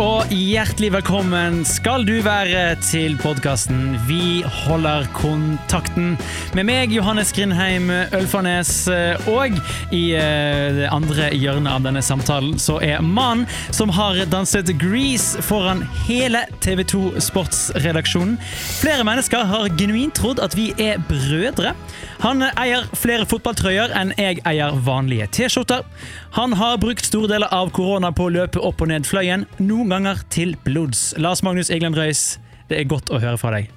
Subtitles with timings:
[0.00, 6.16] og hjertelig velkommen skal du være til podkasten Vi holder kontakten.
[6.56, 8.72] Med meg, Johannes Grindheim Ølfarnes,
[9.30, 9.54] og
[9.94, 15.42] i eh, det andre hjørnet av denne samtalen så er mannen som har danset Grease
[15.46, 18.38] foran hele TV 2 Sportsredaksjonen.
[18.80, 21.76] Flere mennesker har genuint trodd at vi er brødre.
[22.24, 25.82] Han eier flere fotballtrøyer enn jeg eier vanlige T-skjorter.
[26.38, 29.92] Han har brukt store deler av korona på å løpe opp og ned fløyen, noen
[29.92, 31.10] ganger til blods.
[31.20, 32.38] Lars Magnus Egland Røis,
[32.70, 33.68] det er godt å høre fra deg.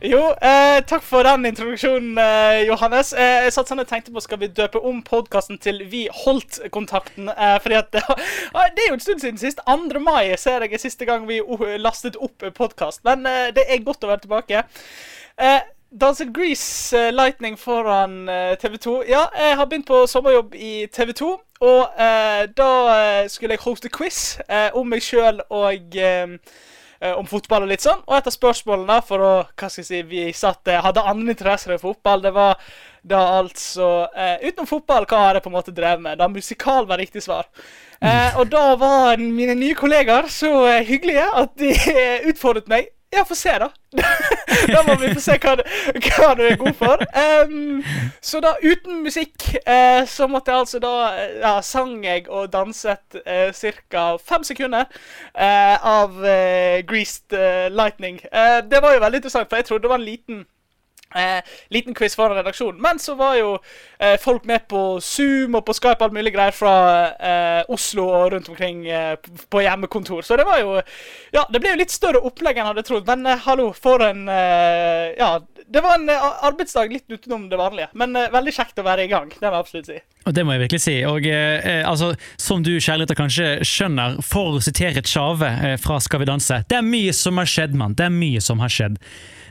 [0.00, 3.12] Jo, eh, takk for den introduksjonen, eh, Johannes.
[3.12, 6.62] Eh, jeg satt sånn og tenkte på Skal vi døpe om podkasten til Vi holdt
[6.72, 7.28] kontakten?
[7.28, 8.02] Eh, fordi at Det
[8.80, 9.60] er jo en stund siden sist.
[9.66, 10.00] 2.
[10.00, 11.42] mai ser jeg er siste gang vi
[11.76, 13.04] lastet opp podkast.
[13.04, 14.64] Men eh, det er godt å være tilbake.
[15.36, 15.60] Eh,
[15.90, 19.04] Danse Grease uh, Lightning foran eh, TV 2.
[19.08, 21.28] Ja, jeg har begynt på sommerjobb i TV 2.
[21.60, 22.72] Og uh, da
[23.28, 24.36] skulle jeg hoste quiz
[24.76, 25.96] om meg sjøl og
[27.18, 28.02] om fotball og litt sånn.
[28.04, 31.74] Og et av spørsmålene for å hva skal jeg si, vi satt, hadde andre interesser
[31.74, 32.58] i fotball, det var
[33.08, 34.08] da altså
[34.42, 36.18] Utenom fotball, hva har jeg på en måte drevet med?
[36.18, 37.48] Da musikal var riktig svar.
[38.36, 40.52] og da var mine nye kollegaer så
[40.86, 41.72] hyggelige at de
[42.32, 43.70] utfordret meg ja, få se, da.
[44.74, 45.54] da må vi få se hva,
[45.96, 47.04] hva du er god for.
[47.48, 47.80] Um,
[48.20, 50.94] så da, uten musikk, uh, så måtte jeg altså da
[51.38, 53.48] Ja, sang jeg og danset uh,
[53.88, 54.04] ca.
[54.20, 54.84] fem sekunder
[55.32, 56.20] uh, av
[56.88, 57.34] Greased
[57.72, 58.20] Lightning.
[58.70, 60.44] det var jo veldig interessant, for jeg trodde det var en liten
[61.16, 61.40] Eh,
[61.72, 62.80] liten quiz foran redaksjonen.
[62.82, 63.54] Men så var jo
[63.98, 66.74] eh, folk med på Zoom og på Skype alt mulig greier fra
[67.16, 69.14] eh, Oslo og rundt omkring eh,
[69.48, 70.22] på hjemmekontor.
[70.22, 70.76] Så det var jo
[71.32, 73.08] Ja, det ble jo litt større opplegg enn jeg hadde trodd.
[73.08, 77.88] Men eh, hallo, for en eh, Ja, det var en arbeidsdag litt utenom det vanlige.
[77.96, 79.32] Men veldig kjekt å være i gang.
[79.32, 79.98] Det må jeg absolutt si.
[80.34, 80.96] Det må jeg virkelig si.
[81.08, 85.50] Og altså, Som du kjærligheter kanskje skjønner, for å sitere Tjave
[85.82, 87.96] fra Skal vi danse Det er mye som har skjedd, mann.
[87.98, 88.98] Det er mye som har skjedd.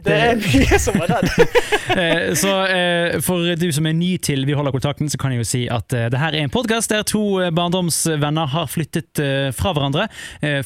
[0.06, 1.34] Det er mye som har skjedd!
[1.88, 5.40] Eh, så eh, for du som er ny til Vi holder kontakten, så kan jeg
[5.40, 7.22] jo si at eh, det her er en podkast der to
[7.56, 9.22] barndomsvenner har flyttet
[9.56, 10.10] fra hverandre.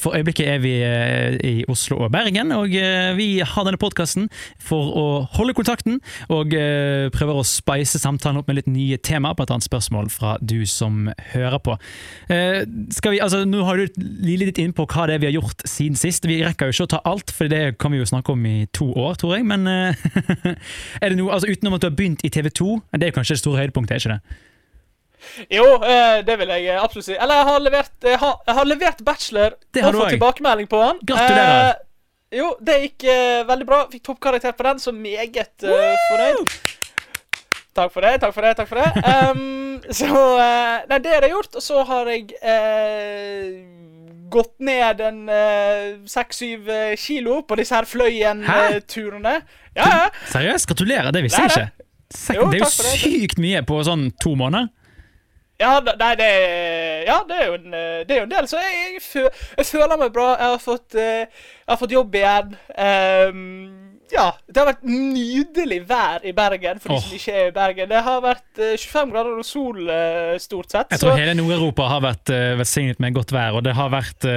[0.01, 2.73] For øyeblikket er vi i Oslo og Bergen, og
[3.19, 4.27] vi har denne podkasten
[4.59, 5.05] for å
[5.37, 5.99] holde kontakten
[6.33, 6.55] og
[7.13, 10.65] prøver å spice samtalen opp med litt nye temaer, på et annet spørsmål fra du
[10.65, 11.77] som hører på.
[12.95, 15.65] Skal vi, altså, nå har du litt inn på hva det er vi har gjort
[15.69, 16.25] siden sist.
[16.25, 18.67] Vi rekker jo ikke å ta alt, for det kan vi jo snakke om i
[18.73, 19.45] to år tror jeg.
[19.49, 19.67] Men
[21.03, 23.37] er det noe, altså utenom at du har begynt i TV 2, det er kanskje
[23.37, 24.39] det store høydepunktet, er ikke det?
[25.49, 27.15] Jo, eh, det vil jeg absolutt si.
[27.15, 31.01] Eller jeg har levert, jeg har, jeg har levert bachelor og fått tilbakemelding på den.
[31.11, 31.69] Gratulerer.
[31.69, 33.81] Eh, jo, det gikk uh, veldig bra.
[33.91, 36.55] Fikk toppkarakter på den, så meget fornøyd.
[37.75, 38.55] Takk for det, takk for det.
[38.59, 38.89] takk for det.
[39.31, 41.55] Um, så uh, Nei, det har jeg gjort.
[41.55, 42.27] Og så har jeg
[44.31, 49.33] gått ned en eh, seks-syv uh, kilo på disse her Fløyen-turene.
[49.75, 50.05] Ja, ja.
[50.31, 50.69] Seriøst?
[50.69, 51.87] Gratulerer, det visste jeg ikke.
[52.37, 54.71] Jo, det er jo sykt mye på sånn to måneder.
[55.61, 56.29] Ja, nei, det,
[57.05, 57.75] ja, det, er jo en,
[58.07, 58.47] det er jo en del.
[58.49, 60.31] Så jeg, jeg, føler meg bra.
[60.39, 61.27] Jeg har fått, jeg
[61.69, 62.55] har fått jobb igjen.
[62.71, 67.03] Um, ja, det har vært nydelig vær i Bergen for de oh.
[67.03, 67.89] som ikke er i Bergen.
[67.91, 70.91] Det har vært uh, eh, 25 grader og sol uh, stort sett.
[70.91, 71.19] Jeg tror så.
[71.21, 74.27] hele Nord-Europa har vært uh, velsignet med godt vær, og det har vært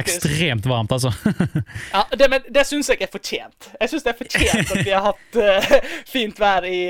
[0.00, 1.12] ekstremt varmt, altså.
[1.94, 3.70] ja, Det, men, det syns jeg er fortjent.
[3.76, 5.40] Jeg syns det er fortjent at vi har hatt
[6.14, 6.80] fint vær i,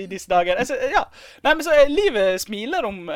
[0.00, 0.58] i disse dager.
[0.60, 1.04] Altså, ja.
[1.44, 3.06] Nei, men så Livet smiler om,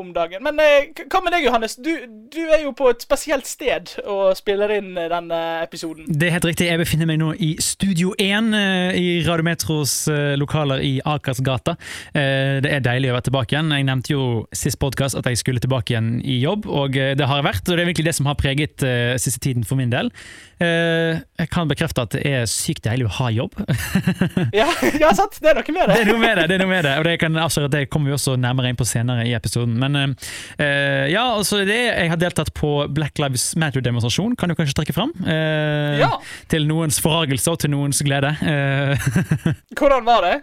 [0.00, 0.42] om dagen.
[0.44, 1.76] Men hva med deg, Johannes?
[1.78, 1.92] Du,
[2.32, 6.08] du, er jo på et spesielt sted og spiller inn denne episoden.
[6.08, 6.68] Det er helt riktig.
[6.70, 11.74] Jeg befinner meg nå i studio Studio 1 eh, i Radiometros eh, lokaler i Akersgata.
[12.14, 13.72] Eh, det er deilig å være tilbake igjen.
[13.74, 17.40] Jeg nevnte jo sist podkast at jeg skulle tilbake igjen i jobb, og det har
[17.40, 17.64] jeg vært.
[17.66, 18.84] Og det er virkelig det som har preget
[19.22, 20.12] siste tiden for min del.
[20.60, 23.58] Jeg kan bekrefte at det er sykt deilig å ha jobb.
[24.60, 25.36] ja, ja, sant.
[25.42, 25.96] Det er noe med det.
[25.98, 26.46] Det er noe med det.
[26.52, 28.86] det noe med det, Og det, kan, altså, det kommer vi også nærmere inn på
[28.88, 29.76] senere i episoden.
[29.80, 30.16] Men
[30.56, 35.12] ja, altså det, jeg har deltatt på Black Lives Matter-demonstrasjon, kan du kanskje trekke fram?
[35.26, 36.12] ja.
[36.50, 38.32] Til noens forargelse og til noens glede.
[38.42, 39.08] Eh,
[39.78, 40.36] Hvordan var det?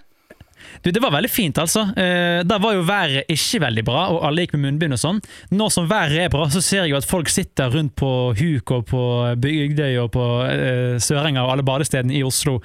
[0.82, 1.86] Du, Det var veldig fint, altså.
[2.00, 5.22] Eh, da var jo været ikke veldig bra, og alle gikk med munnbind og sånn.
[5.54, 8.74] Nå som været er bra, så ser jeg jo at folk sitter rundt på Huk
[8.76, 9.04] og på
[9.44, 12.60] Bygdøy og på uh, Sørenga og alle badestedene i Oslo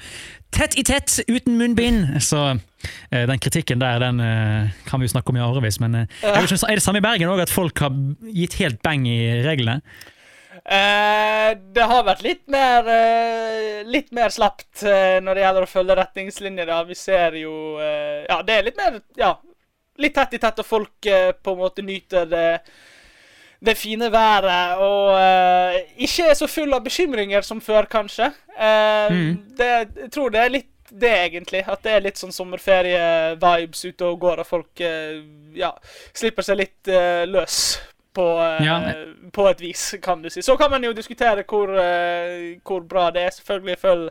[0.55, 2.21] tett i tett, uten munnbind.
[2.25, 5.81] Så uh, den kritikken der, den uh, kan vi jo snakke om i årevis.
[5.85, 7.93] Men er det samme i Bergen òg, at folk har
[8.33, 9.83] gitt helt beng i reglene?
[10.69, 15.71] Eh, det har vært litt mer eh, Litt mer slapt eh, når det gjelder å
[15.71, 16.73] følge retningslinjer.
[16.91, 19.31] Vi ser jo eh, Ja, det er litt mer Ja,
[19.97, 22.47] litt tett i tett, og folk eh, på en måte nyter det
[23.59, 25.17] det fine været og
[25.99, 28.29] ikke er så full av bekymringer som før, kanskje.
[28.55, 29.33] Mm.
[29.59, 29.71] det,
[30.05, 31.65] jeg tror det er litt det, egentlig.
[31.67, 34.85] At det er litt sånn sommerferie-vibes ute og går, og folk
[35.59, 35.73] ja,
[36.15, 36.93] slipper seg litt
[37.35, 37.59] løs.
[38.15, 38.95] På, eh, Ja.
[39.33, 40.43] på et vis, kan du si.
[40.43, 43.31] Så kan man jo diskutere hvor, eh, hvor bra det er.
[43.31, 44.09] Selvfølgelig følg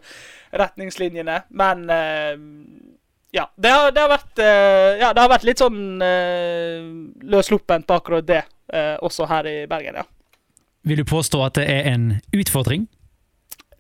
[0.54, 2.38] retningslinjene, men eh,
[3.34, 3.46] ja.
[3.60, 4.38] Det har, det har vært
[5.00, 6.00] Ja, det har vært litt sånn
[7.28, 8.44] løssluppent på akkurat det,
[9.02, 10.04] også her i Bergen, ja.
[10.88, 12.88] Vil du påstå at det er en utfordring?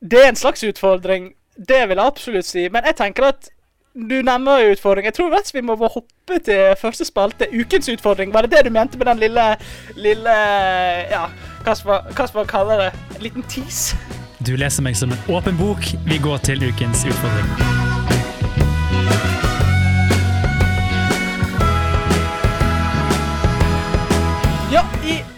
[0.02, 2.68] Det er en slags utfordring, det vil jeg absolutt si.
[2.70, 3.50] Men jeg tenker at
[3.98, 5.06] du nevner jo utfordring.
[5.10, 7.48] Jeg tror rett vi må hoppe til første spalte.
[7.50, 8.34] Ukens utfordring.
[8.34, 9.48] Var det det du mente med den lille
[9.96, 10.36] lille
[11.10, 11.28] Ja,
[11.64, 12.92] hva skal man- kalle det?
[13.16, 13.98] En liten tease?
[14.44, 15.82] Du leser meg som en åpen bok.
[16.06, 17.50] Vi går til ukens utfordring.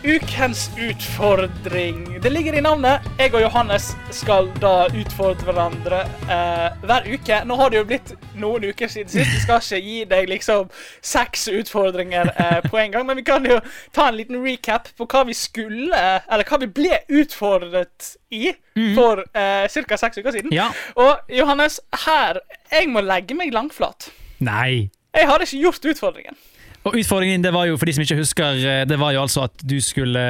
[0.10, 3.02] Ukens utfordring Det ligger i navnet.
[3.20, 7.38] Jeg og Johannes skal da utfordre hverandre eh, hver uke.
[7.46, 9.30] Nå har det jo blitt noen uker siden sist.
[9.36, 10.72] Vi skal ikke gi deg liksom
[11.06, 13.60] seks utfordringer eh, på en gang, men vi kan jo
[13.96, 18.50] ta en liten recap på hva vi skulle Eller hva vi ble utfordret i
[18.98, 20.00] for eh, ca.
[20.06, 20.56] seks uker siden.
[20.56, 20.72] Ja.
[20.98, 22.42] Og Johannes, her
[22.72, 24.10] Jeg må legge meg langflat.
[24.42, 24.90] Nei.
[25.14, 26.46] Jeg har ikke gjort utfordringen.
[26.88, 29.48] Og utfordringen det var jo, for de som ikke husker, eh, det var jo altså
[29.50, 30.24] at du skulle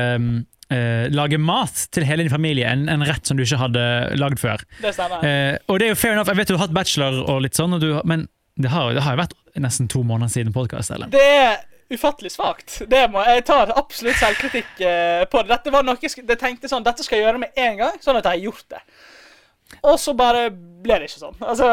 [0.73, 2.67] eh, lage mat til hele din familie.
[2.71, 3.85] En, en rett som du ikke hadde
[4.19, 4.63] lagd før.
[4.81, 5.23] Det stemmer.
[5.25, 6.31] Eh, og det er jo fair enough.
[6.31, 8.27] Jeg vet du har hatt bachelor og litt sånn, og du, men
[8.59, 10.91] det har, det har jo vært nesten to måneder siden podkast.
[11.13, 11.61] Det er
[11.93, 12.81] ufattelig svakt.
[12.89, 15.53] Jeg tar absolutt selvkritikk eh, på det.
[15.53, 18.19] Dette var noe jeg, jeg tenkte sånn, dette skal jeg gjøre med en gang, sånn
[18.19, 18.83] at jeg har gjort det.
[19.85, 20.49] Og så bare
[20.83, 21.37] ble det ikke sånn.
[21.49, 21.67] Altså,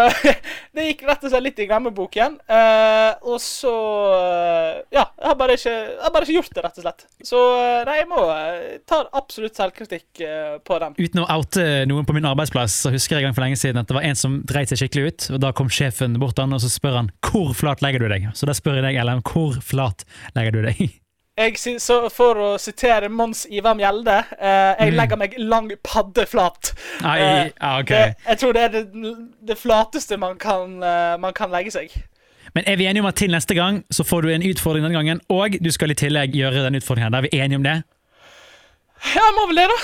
[0.74, 2.38] Det gikk rett og slett litt i glemmeboken.
[2.50, 3.74] Eh, og så
[4.16, 7.06] eh, Ja, jeg har, ikke, jeg har bare ikke gjort det, rett og slett.
[7.26, 10.96] Så eh, nei, jeg må ta tar absolutt selvkritikk eh, på den.
[10.98, 13.82] Uten å oute noen på min arbeidsplass, så husker jeg en gang for lenge siden
[13.82, 15.30] at det var en som dreit seg skikkelig ut.
[15.36, 18.10] og Da kom sjefen bort til han, og så spør han hvor flat legger du
[18.12, 18.30] deg.
[18.36, 20.06] Så da spør jeg deg, Ellen, hvor flat
[20.38, 20.86] legger du deg?
[21.36, 26.70] Jeg, sy- så for å sitere Mons Ivar Mjelde, eh, jeg legger meg lang paddeflat.
[27.04, 27.90] Nei, Eh, ja, ok.
[27.92, 28.84] Det, jeg tror det er det,
[29.50, 31.92] det flateste man kan, uh, man kan legge seg.
[32.54, 34.96] Men er vi enige om at til neste gang så får du en utfordring denne
[34.96, 37.12] gangen, og du skal i tillegg gjøre den utfordringen?
[37.12, 37.76] Da er vi enige om det?
[39.12, 39.76] Ja, jeg må vel det, da.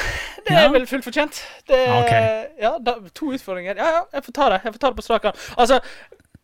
[0.48, 0.62] Det Ja.
[0.64, 1.42] er vel fullt fortjent.
[1.68, 2.46] Det, okay.
[2.64, 3.76] ja, da, to utfordringer.
[3.76, 4.60] Ja, ja, jeg får ta det.
[4.64, 5.36] Jeg får ta det på strak arm.
[5.58, 5.80] Altså,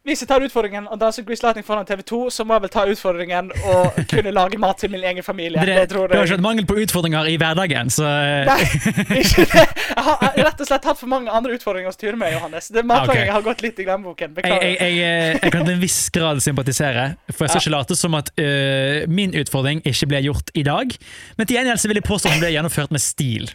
[0.08, 2.84] hvis jeg tar utfordringen og danser Grease Lightning foran TV2, så må jeg vel ta
[2.88, 5.60] utfordringen og kunne lage mat til min egen familie.
[5.60, 8.48] Det, Det, tror du har ikke vært hatt mangel på utfordringer i hverdagen, så eh,
[8.48, 9.66] Nei, ikke det.
[9.88, 12.70] Jeg har rett og slett hatt for mange andre utfordringer å styre med, Johannes.
[12.72, 13.34] Det Matlaging okay.
[13.36, 14.34] har gått litt i glemmeboken.
[14.38, 14.66] Beklager.
[14.66, 17.98] jeg, jeg, jeg, jeg kan til en viss grad sympatisere, for jeg skal ikke late
[17.98, 20.98] som at eh, min utfordring ikke ble gjort i dag.
[21.38, 23.50] Men til gjengjeld vil jeg påstå at den ble gjennomført med stil.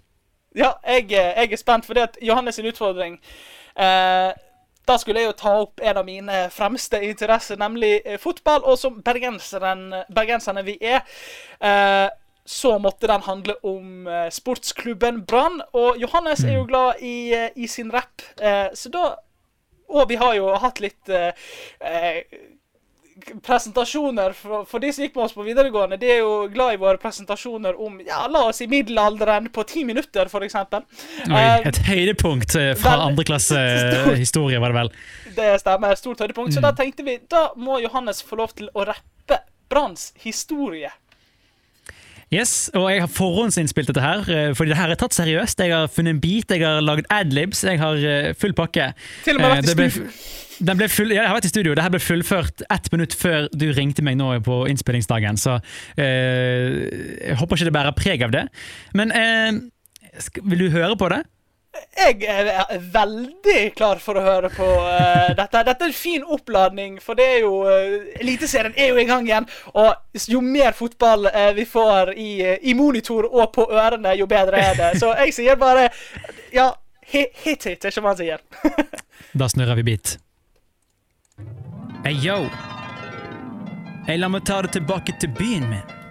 [0.58, 3.18] Ja, eh, jeg er spent, for det at Johannes sin utfordring
[3.80, 4.34] eh,
[4.88, 8.66] Da skulle jeg jo ta opp en av mine fremste interesser, nemlig eh, fotball.
[8.68, 11.06] Og som bergenserne vi er,
[11.64, 12.10] eh,
[12.46, 15.62] så måtte den handle om eh, sportsklubben Brann.
[15.72, 19.14] Og Johannes er jo glad i, i sin rapp, eh, så da
[19.94, 21.36] Og vi har jo hatt litt eh,
[23.46, 26.80] presentasjoner for, for de som gikk med oss på videregående, de er jo glad i
[26.82, 30.84] våre presentasjoner om ja, la oss si middelalderen på ti minutter, eksempel.
[31.28, 34.18] Eh, et høydepunkt eh, fra vel- andre klasse eh, Stort.
[34.20, 34.92] historie, var det vel.
[35.38, 35.96] Det stemmer.
[36.00, 36.54] Stort høydepunkt.
[36.54, 36.68] Så Mm.
[36.70, 39.40] da tenkte vi da må Johannes få lov til å rappe
[39.70, 40.92] Branns historie.
[42.34, 45.60] Yes, og jeg har forhåndsinnspilt dette her, eh, fordi det her er tatt seriøst.
[45.62, 48.94] Jeg har funnet en beat, jeg har lagd adlibs, jeg har eh, full pakke.
[49.24, 50.08] Til og med Eh, vært i studio.
[50.64, 51.76] Den ble full, ja, jeg har vært i studio.
[51.76, 56.00] Det her ble fullført ett minutt før du ringte meg nå på innspillingsdagen, så uh,
[56.00, 58.44] jeg håper ikke det bærer preg av det.
[58.94, 59.60] Men uh,
[60.46, 61.24] vil du høre på det?
[61.74, 65.64] Jeg er veldig klar for å høre på uh, dette.
[65.66, 69.26] Dette er en fin oppladning, for det er jo uh, Eliteserien er jo i gang
[69.26, 69.48] igjen.
[69.74, 72.30] Og jo mer fotball uh, vi får i,
[72.70, 74.92] i monitor og på ørene, jo bedre er det.
[75.02, 75.90] Så jeg sier bare
[76.54, 76.70] Ja,
[77.10, 78.46] hit hit, det er ikke hva han sier.
[79.40, 80.18] Da snurrer vi bit.
[82.04, 82.44] Hey, yo!
[84.06, 86.03] Hey, la meg ta det tilbake til byen min.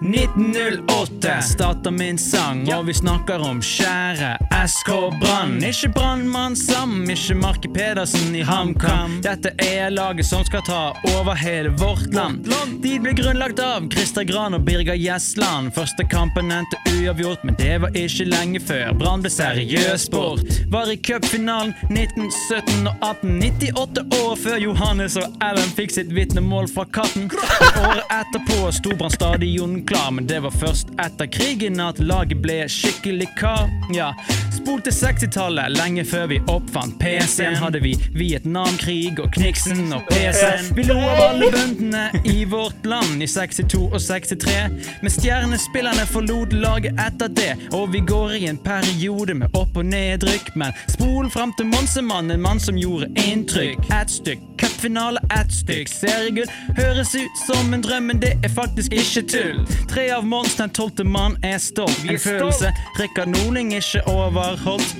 [0.00, 4.36] 1908 starter min sang, og vi snakker om kjære
[4.70, 5.56] SK Brann.
[5.66, 9.16] Ikke Brannmann Sam, ikke Marke Pedersen i HamKam.
[9.26, 10.82] Dette er laget som skal ta
[11.16, 12.46] over hele vårt land.
[12.78, 15.72] De ble grunnlagt av Christer Gran og Birger Gjesland.
[15.74, 18.94] Første kampen endte uavgjort, men det var ikke lenge før.
[19.02, 20.46] Brann ble seriøs sport.
[20.70, 26.86] Var i cupfinalen 1917 og 1898 år før Johannes og Ellen fikk sitt vitnemål fra
[26.86, 27.26] katten.
[27.82, 32.58] Året etterpå sto Brann stadion klar, men det var først etter krigen at laget ble
[32.68, 33.70] skikkelig kar.
[33.94, 34.10] Ja,
[34.52, 40.68] spol til 60-tallet, lenge før vi oppfant PC-en, hadde vi Vietnamkrig og Kniksen og PC-en.
[40.76, 44.56] Vi lo av alle bøndene i vårt land i 62 og 63,
[45.02, 49.88] men stjernespillerne forlot laget etter det, og vi går i en periode med opp- og
[49.88, 53.88] nedrykk, men spol fram til Monsemann, en mann som gjorde inntrykk.
[53.94, 58.92] Ett stykk, cupfinale, ett stykk, seriegull høres ut som en drøm, men det er faktisk
[58.92, 59.64] ikke tull.
[59.88, 62.00] Tre av Mons, den tolvte mann, er stolt.
[62.08, 64.96] En følelse Rikard Norling ikke overholdt.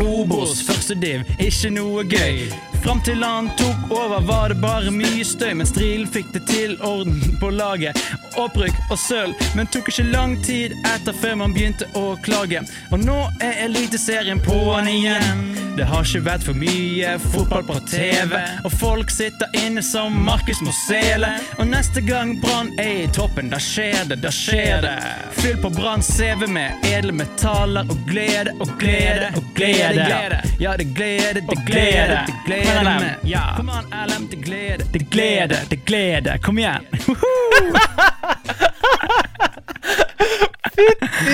[0.00, 2.46] Obos, første div, ikke noe gøy.
[2.82, 6.74] Fram til han tok over, var det bare mye støy, men Stril fikk det til
[6.82, 7.98] orden på laget.
[8.40, 12.64] Opprykk og sølv, men tok ikke lang tid etter før man begynte å klage.
[12.90, 15.44] Og nå er Eliteserien på'n igjen.
[15.76, 18.34] Det har ikke vært for mye fotball på TV,
[18.66, 21.30] og folk sitter inne som Markus Mosele.
[21.62, 24.96] Og neste gang Brann er i toppen, da skjer det, da skjer det.
[25.38, 30.42] Fyll på Brann CV med edle metaller og glede og glede og glede.
[30.60, 33.16] Ja, det glede, det glede, det glede med.
[33.22, 33.54] Ja.
[33.56, 36.38] Kom an, LM, det glede, det glede, det glede.
[36.42, 36.86] Kom igjen.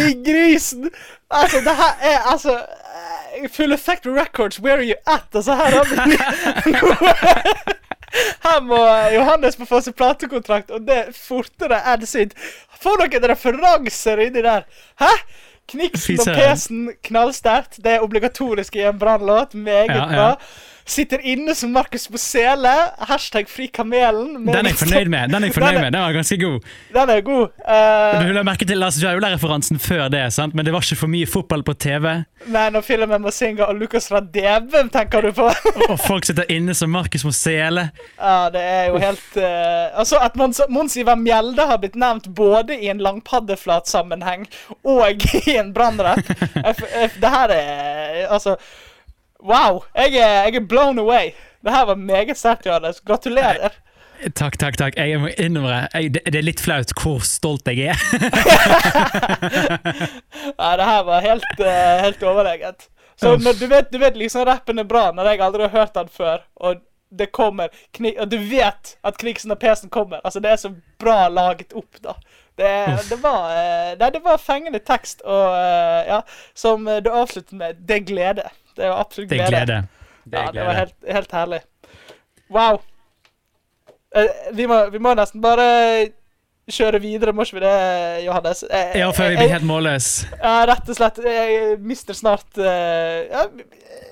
[0.08, 0.90] I grisen!
[1.30, 5.34] Altså, det her er altså eh, Full Effect Records, where are you at?
[5.34, 6.72] Altså, her har vi
[8.42, 8.78] Her må
[9.14, 12.32] Johannes få få seg platekontrakt, og det fortere enn sitt.
[12.80, 14.64] Få noen referanser inni der.
[15.02, 15.12] Hæ?
[15.68, 17.76] Kniksen og pesen, knallsterkt.
[17.84, 19.52] Det er obligatorisk i en brannlåt.
[19.54, 20.30] Meget Ja, ja.
[20.88, 22.70] Sitter inne som Markus på sele.
[23.10, 24.38] Hashtag fri kamelen.
[24.46, 25.28] Den er jeg fornøyd med.
[25.28, 25.90] Den er jeg fornøyd med.
[25.92, 26.68] Den var ganske god.
[26.94, 27.50] Den er god.
[27.68, 30.56] Uh, Du la merke til Lars Jaula-referansen før det, sant?
[30.56, 32.06] men det var ikke for mye fotball på TV.
[32.46, 35.50] men når filmen med Singa og Lucas Radebe, tenker du på?
[35.90, 37.90] Og folk sitter inne som Markus Mosele.
[38.16, 42.78] Ja, det er jo helt uh, Altså, at Mons, Ivar Mjelde har blitt nevnt både
[42.80, 44.48] i en langpaddeflatsammenheng
[44.88, 46.24] og i en brannrett.
[47.22, 48.56] Det her er Altså
[49.44, 49.84] Wow!
[49.94, 51.30] Jeg er, jeg er blown away.
[51.64, 53.00] Det her var meget sterkt, Johannes.
[53.00, 53.70] Gratulerer.
[54.34, 54.96] Takk, takk, takk.
[54.98, 57.98] Jeg må innrømme jeg, det, det er litt flaut hvor stolt jeg er.
[60.58, 62.88] Ja, det her var helt, uh, helt overlegent.
[63.20, 66.10] Så du, vet, du vet liksom rappen er bra når jeg aldri har hørt den
[66.10, 67.72] før, og det kommer
[68.20, 70.20] Og du vet at Kniksen og Pesen kommer.
[70.24, 72.18] Altså, det er så bra laget opp, da.
[72.58, 72.70] Det,
[73.08, 76.20] det, var, uh, det, det var fengende tekst, og uh, ja,
[76.58, 78.48] som eh, du avslutter med, det er glede.
[78.78, 79.64] Det jo absolutt Det er glede.
[79.66, 79.80] glede.
[80.28, 81.60] Det Ja, er det var helt, helt herlig.
[82.54, 82.78] Wow.
[84.16, 85.66] Eh, vi, må, vi må nesten bare
[86.68, 87.74] kjøre videre, må ikke vi det,
[88.26, 88.62] Johannes?
[88.68, 90.28] Jeg, Ja, før vi eh, blir helt målløse.
[90.42, 91.20] ja, rett og slett.
[91.24, 93.46] Jeg mister snart eh, Ja,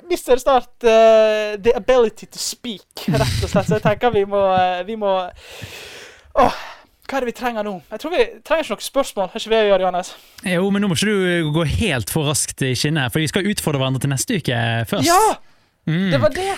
[0.08, 3.66] mister snart uh, the ability to speak, rett og slett.
[3.68, 5.10] Så jeg tenker vi må eh, Vi må
[6.36, 6.56] Åh,
[7.06, 7.74] hva er det vi trenger nå?
[7.92, 9.28] Jeg tror vi trenger ikke noen spørsmål.
[9.32, 10.14] Har ikke vi å gjøre, Johannes?
[10.56, 13.46] Jo, men nå må ikke du gå helt for raskt i skinnet, for vi skal
[13.52, 15.06] utfordre hverandre til neste uke først.
[15.06, 15.36] Ja!
[15.86, 16.08] Mm.
[16.10, 16.54] Det var det!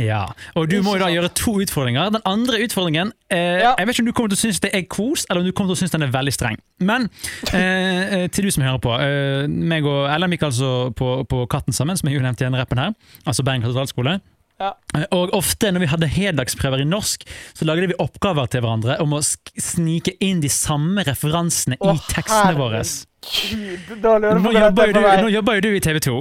[0.00, 0.22] Ja,
[0.56, 2.08] og du må jo da gjøre to utfordringer.
[2.14, 3.74] Den andre utfordringen eh, Ja.
[3.76, 5.52] Jeg vet ikke om du kommer til å synes det er kos, eller om du
[5.52, 6.56] kommer til å synes den er veldig streng.
[6.80, 7.10] Men
[7.52, 8.94] eh, eh, til du som hører på.
[9.04, 12.48] Eh, meg og Ellen gikk altså på, på Katten sammen, som jeg jo nevnte i
[12.48, 12.96] denne rappen her.
[13.26, 14.16] Altså Bergen katedralskole.
[14.60, 14.74] Ja.
[15.16, 17.24] Og ofte når vi hadde heldagsprøver i norsk,
[17.56, 22.04] så lagde vi oppgaver til hverandre om å snike inn de samme referansene Å, i
[22.12, 22.82] tekstene våre.
[22.82, 26.14] Nå jobber, jo er du, nå jobber jo du i TV 2.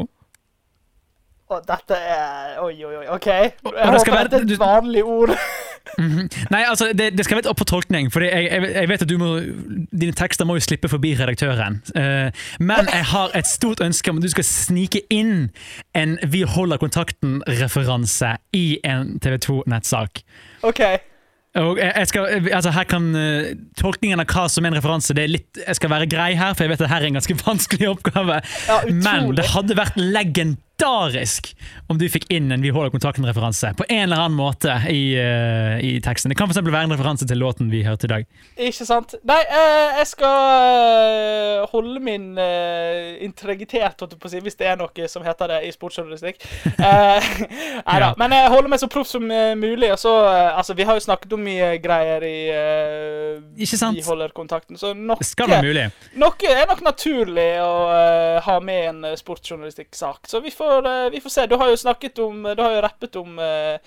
[1.51, 3.07] Og dette er Oi, oi, oi.
[3.11, 3.27] OK.
[3.27, 5.33] og Jeg det skal håper være- dette er et vanlig ord.
[5.97, 9.05] Nei, altså, det, det skal være litt opp for tolkning, for jeg, jeg, jeg vet
[9.05, 9.31] at du må,
[9.91, 11.81] dine tekster må jo slippe forbi redaktøren.
[11.95, 12.31] Uh,
[12.63, 15.49] men jeg har et stort ønske om at du skal snike inn
[15.97, 20.23] en Vi holder kontakten-referanse i en TV 2-nettsak.
[20.67, 20.83] OK.
[21.59, 25.25] Og jeg, skal, altså her kan uh, Tolkningen av hva som er en referanse, det
[25.25, 27.37] er litt, jeg skal være grei her, for jeg vet at her er en ganske
[27.49, 28.39] vanskelig oppgave.
[28.69, 29.99] Ja, Men det hadde vært
[30.81, 31.55] legendarisk
[31.91, 35.75] om du fikk inn en Vi holder kontakten-referanse på en eller annen måte i, uh,
[35.83, 36.31] i teksten.
[36.31, 36.61] Det kan f.eks.
[36.63, 38.27] være en referanse til låten vi hørte i dag.
[38.69, 39.15] Ikke sant?
[39.27, 45.25] Nei, uh, jeg skal eh, holde min uh, integritet, si, hvis det er noe som
[45.25, 46.39] heter det i sportsjournalistikk.
[47.87, 48.13] Nei da.
[48.19, 49.91] Men jeg holder meg så proff som mulig.
[49.91, 50.13] Og så,
[50.55, 52.37] altså, vi har jo snakket om mye greier i
[53.59, 53.99] Ikke sant?
[53.99, 55.19] Vi holder kontakten, så noe,
[56.21, 57.71] noe er nok naturlig å
[58.45, 60.29] ha med en sportsjournalistikksak.
[60.31, 61.45] Så vi får, eh, vi får se.
[61.51, 63.77] Du har jo snakket om Du har jo rappet om uh,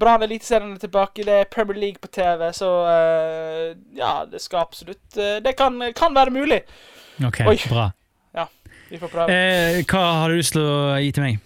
[0.00, 4.64] Brann Eliteserien er tilbake, det er Premier League på TV, så uh, ja, det skal
[4.64, 6.62] absolutt uh, Det kan, kan være mulig.
[7.20, 7.58] Ok, Oi.
[7.68, 7.90] bra.
[8.90, 9.30] Vi får prøve.
[9.30, 11.38] Eh, hva har du lyst til å gi til meg?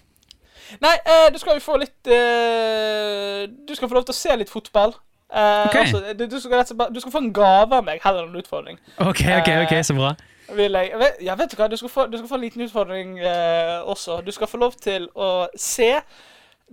[0.80, 4.36] Nei, eh, du skal jo få litt eh, Du skal få lov til å se
[4.40, 4.94] litt fotball.
[5.28, 5.76] Eh, Ok.
[5.82, 8.80] altså, du, du, skal, du skal få en gave av meg heller enn en utfordring.
[8.96, 10.14] Ok, ok, ok, så bra.
[10.52, 12.44] Vil jeg, jeg vet, ja, vet du hva, du skal få, du skal få en
[12.44, 14.20] liten utfordring eh, også.
[14.26, 15.90] Du skal få lov til å se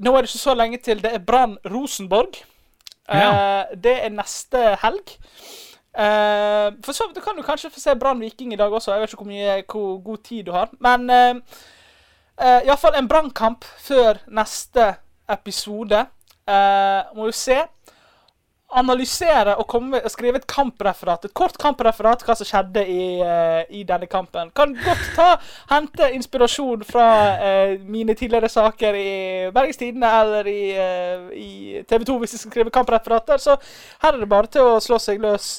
[0.02, 2.40] Nå er det ikke så lenge til det er Brann Rosenborg.
[3.10, 3.66] Eh, Ja.
[3.76, 5.18] Det er neste helg.
[5.92, 8.94] Eh, for så vidt kan du kanskje få se Brann Viking i dag også.
[8.94, 10.72] Jeg vet ikke hvor, mye, hvor god tid du har.
[10.80, 11.36] Men eh,
[12.42, 14.94] uh, iallfall en brannkamp før neste
[15.30, 16.06] episode.
[16.48, 17.60] Eh, må jo se
[18.78, 23.84] analysere og komme, skrive et kampreferat, et kort kampreferat hva som skjedde i, uh, i
[23.88, 24.52] denne kampen.
[24.58, 25.28] Kan godt ta,
[25.72, 27.08] hente inspirasjon fra
[27.42, 29.12] uh, mine tidligere saker i
[29.56, 33.42] Bergens Tidende eller i, uh, i TV 2 hvis jeg skal skrive kampreferater.
[33.42, 33.58] Så
[34.06, 35.54] her er det bare til å slå seg løs,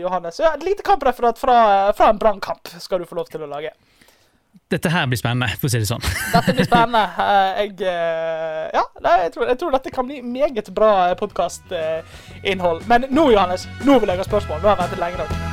[0.00, 0.40] Johannes.
[0.42, 1.56] Ja, et lite kampreferat fra,
[1.96, 3.72] fra en brannkamp skal du få lov til å lage.
[4.72, 6.04] Dette her blir spennende, for å si det sånn.
[6.32, 7.04] Dette blir spennende.
[7.22, 8.82] Eh, Jeg, eh, ja,
[9.22, 12.86] jeg, tror, jeg tror dette kan bli meget bra podkastinnhold.
[12.90, 14.62] Men nå, Johannes, nå vil jeg ha spørsmål.
[14.62, 15.51] Nå har jeg ventet lenge nok.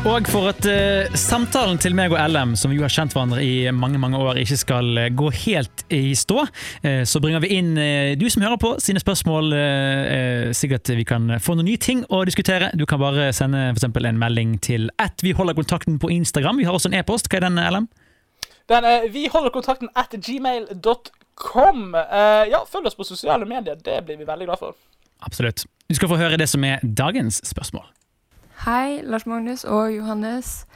[0.00, 3.42] Og for at uh, samtalen til meg og LM, som vi jo har kjent hverandre
[3.44, 7.50] i mange mange år, ikke skal uh, gå helt i stå, uh, så bringer vi
[7.58, 7.74] inn
[8.16, 9.52] du som hører på, sine spørsmål.
[10.56, 12.70] sikkert vi kan få noen nye ting å diskutere.
[12.80, 16.56] Du kan bare sende for en melding til at vi holder kontakten på Instagram.
[16.56, 17.28] Vi har også en e-post.
[17.28, 17.92] Hva er den, LM?
[18.72, 21.86] Den, er vi holder kontakten at gmail.com.
[22.48, 23.76] Ja, følg oss på sosiale medier.
[23.76, 24.80] Det blir vi veldig glad for.
[25.20, 25.68] Absolutt.
[25.88, 27.90] Du skal få høre det som er dagens spørsmål.
[28.60, 30.66] Hei, Lars Magnus og Johannes.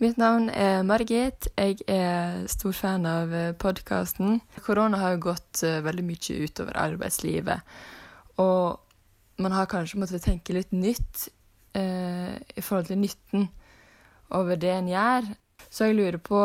[0.00, 1.50] Mitt navn er Margit.
[1.52, 4.38] Jeg er stor fan av podkasten.
[4.64, 7.76] Korona har jo gått eh, veldig mye utover arbeidslivet.
[8.40, 8.80] Og
[9.44, 11.26] man har kanskje måttet tenke litt nytt
[11.76, 13.50] eh, i forhold til nytten
[14.32, 15.28] over det en gjør.
[15.68, 16.40] Så jeg lurer på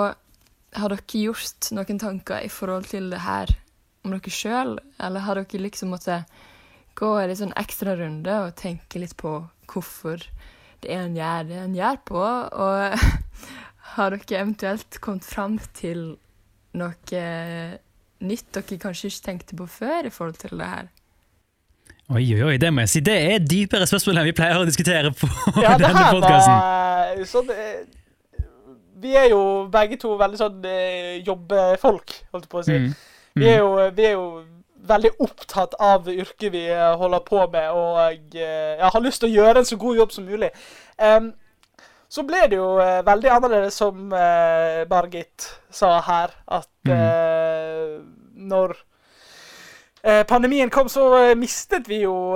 [0.76, 3.56] Har dere gjort noen tanker i forhold til det her
[4.04, 4.76] om dere sjøl?
[5.00, 6.28] Eller har dere liksom måttet
[7.00, 9.38] gå en sånn ekstra runde og tenke litt på
[9.72, 10.28] hvorfor
[10.88, 12.24] er en gjør det en gjør på,
[12.66, 12.98] og
[13.96, 16.12] har dere eventuelt kommet fram til
[16.78, 17.22] noe
[18.22, 20.92] nytt dere kanskje ikke tenkte på før i forhold til det her?
[22.12, 23.02] Oi, oi, oi, det må jeg si.
[23.08, 25.30] Det er dypere spørsmål enn vi pleier å diskutere på
[25.64, 27.24] Ja, det denne podkasten.
[27.30, 27.86] sånn eh,
[29.02, 32.80] Vi er jo begge to veldig sånn eh, jobbefolk, holdt jeg på å si.
[32.84, 32.92] Mm.
[33.40, 34.26] Vi, er jo, vi er jo
[34.88, 37.98] veldig opptatt av yrket vi eh, holder på med, og
[38.36, 40.50] eh, jeg har lyst til å gjøre en så god jobb som mulig.
[40.98, 41.34] Um,
[42.12, 48.04] så ble det jo eh, veldig annerledes, som Margit sa her, at mm.
[48.52, 48.76] når
[50.28, 52.36] pandemien kom, så mistet vi jo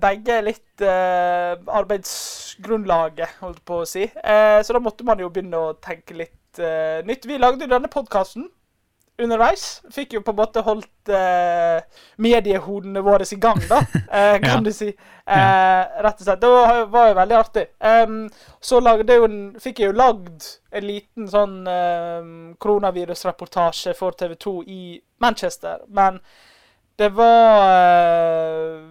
[0.00, 4.02] begge litt arbeidsgrunnlaget, holdt på å si.
[4.08, 6.58] Eh, så da måtte man jo begynne å tenke litt
[7.06, 7.26] nytt.
[7.28, 8.48] Vi lagde jo denne podkasten
[9.22, 9.82] underveis.
[9.92, 11.82] Fikk jo på en måte holdt eh,
[12.22, 13.78] mediehodene våre i gang, da,
[14.12, 14.60] eh, kan Ja.
[14.64, 14.88] du si.
[15.26, 16.40] Eh, rett og slett.
[16.40, 17.64] Det var, var jo veldig artig.
[17.80, 18.18] Um,
[18.60, 19.28] så lagde jo
[19.62, 24.82] fikk jeg jo lagd en liten sånn um, koronavirusreportasje for TV 2 i
[25.24, 26.20] Manchester, men
[26.96, 28.84] det var uh,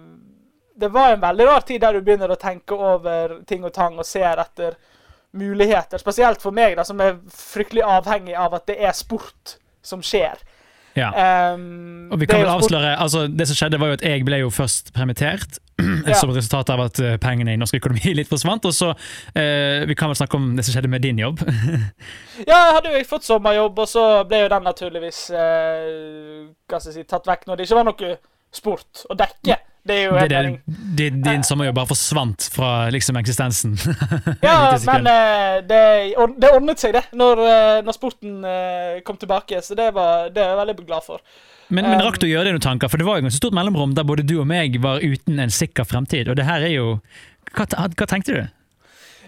[0.76, 3.96] Det var en veldig rar tid der du begynner å tenke over ting og tang
[3.98, 4.74] og ser etter
[5.36, 5.98] muligheter.
[5.98, 10.42] Spesielt for meg, da, som er fryktelig avhengig av at det er sport som skjer.
[10.96, 11.10] Ja.
[11.52, 14.38] Um, Og vi kan vel avsløre, altså Det som skjedde, var jo at jeg ble
[14.40, 15.58] jo først permittert.
[16.06, 16.14] Ja.
[16.16, 18.64] Som et resultat av at eh, pengene i norsk økonomi litt forsvant.
[18.64, 18.94] Og så
[19.36, 21.42] eh, Vi kan vel snakke om det som skjedde med din jobb.
[22.48, 26.92] Ja, jeg hadde jo fått sommerjobb, og så ble jo den naturligvis eh, hva skal
[26.94, 28.16] jeg si, tatt vekk når det ikke var noe
[28.56, 29.58] sport å dekke.
[29.86, 30.56] Det er jo Det, det, mening.
[30.98, 33.76] det, din sommerjobb bare forsvant fra liksom eksistensen.
[34.46, 35.82] Ja, men eh, det,
[36.42, 39.60] det ordnet seg, det, når, eh, når sporten eh, kom tilbake.
[39.62, 41.22] Så det var det er jeg veldig glad for.
[41.68, 42.90] Men, men rakk du å gjøre deg noen tanker?
[42.90, 45.40] For det var jo et ganske stort mellomrom der både du og meg var uten
[45.42, 46.30] en sikker fremtid.
[46.30, 46.98] Og det her er jo
[47.56, 48.44] Hva, hva tenkte du?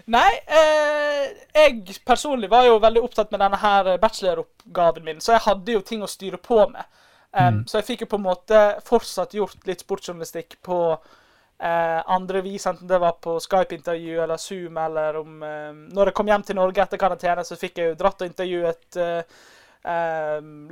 [0.09, 5.43] Nei, eh, jeg personlig var jo veldig opptatt med denne her bacheloroppgaven min, så jeg
[5.45, 6.87] hadde jo ting å styre på med.
[7.31, 7.67] Um, Mm.
[7.67, 12.65] Så jeg fikk jo på en måte fortsatt gjort litt sportsjournalistikk på uh, andre vis,
[12.65, 16.57] enten det var på Skype-intervju eller Zoom, eller om uh, Når jeg kom hjem til
[16.57, 19.21] Norge etter karantene, så fikk jeg jo dratt og intervjuet uh,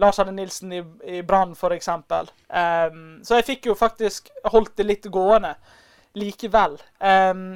[0.01, 1.87] Lars Arne Nilsen i, i Brann, f.eks.
[1.87, 5.53] Um, så jeg fikk jo faktisk holdt det litt gående
[6.17, 6.75] likevel.
[6.99, 7.53] Um,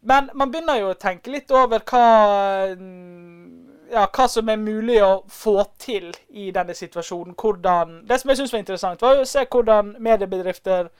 [0.00, 2.04] men man begynner jo å tenke litt over hva
[3.90, 7.34] ja, hva som er mulig å få til i denne situasjonen.
[7.38, 10.90] Hvordan, det som jeg syns var interessant, var å se hvordan mediebedrifter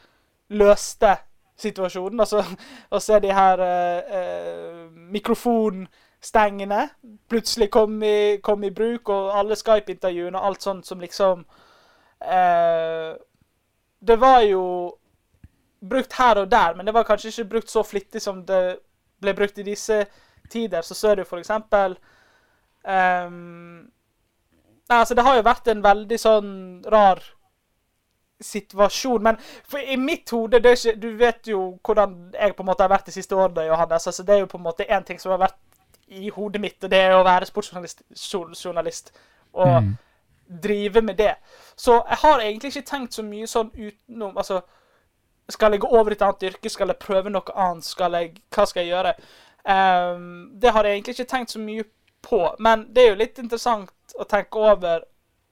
[0.59, 1.17] løste
[1.61, 2.21] situasjonen.
[2.21, 2.45] Altså
[2.97, 4.85] å se de her eh,
[5.17, 6.87] mikrofonstengene
[7.31, 11.45] plutselig kom i, kom i bruk, og alle Skype-intervjuene og alt sånt som liksom
[12.21, 13.11] eh,
[14.01, 14.65] Det var jo
[15.81, 18.81] brukt her og der, men det var kanskje ikke brukt så flittig som det
[19.21, 20.05] ble brukt i disse
[20.51, 20.83] tider.
[20.83, 21.97] Så ser du for eksempel
[22.85, 23.91] um,
[24.89, 26.51] altså Det har jo vært en veldig sånn
[26.91, 27.23] rar
[28.41, 29.23] situasjon.
[29.23, 29.37] Men
[29.87, 33.13] i mitt hode ikke, Du vet jo hvordan jeg på en måte har vært de
[33.13, 34.07] siste årene, Johannes.
[34.07, 35.59] altså Det er jo på en måte én ting som har vært
[36.09, 39.13] i hodet mitt, og det er å være sportsjournalist.
[39.53, 39.97] Og mm.
[40.63, 41.35] drive med det.
[41.77, 44.61] Så jeg har egentlig ikke tenkt så mye sånn utenom altså,
[45.49, 46.71] Skal jeg gå over i et annet yrke?
[46.71, 47.85] Skal jeg prøve noe annet?
[47.85, 49.15] Skal jeg, hva skal jeg gjøre?
[49.61, 51.85] Um, det har jeg egentlig ikke tenkt så mye
[52.23, 52.43] på.
[52.59, 55.05] Men det er jo litt interessant å tenke over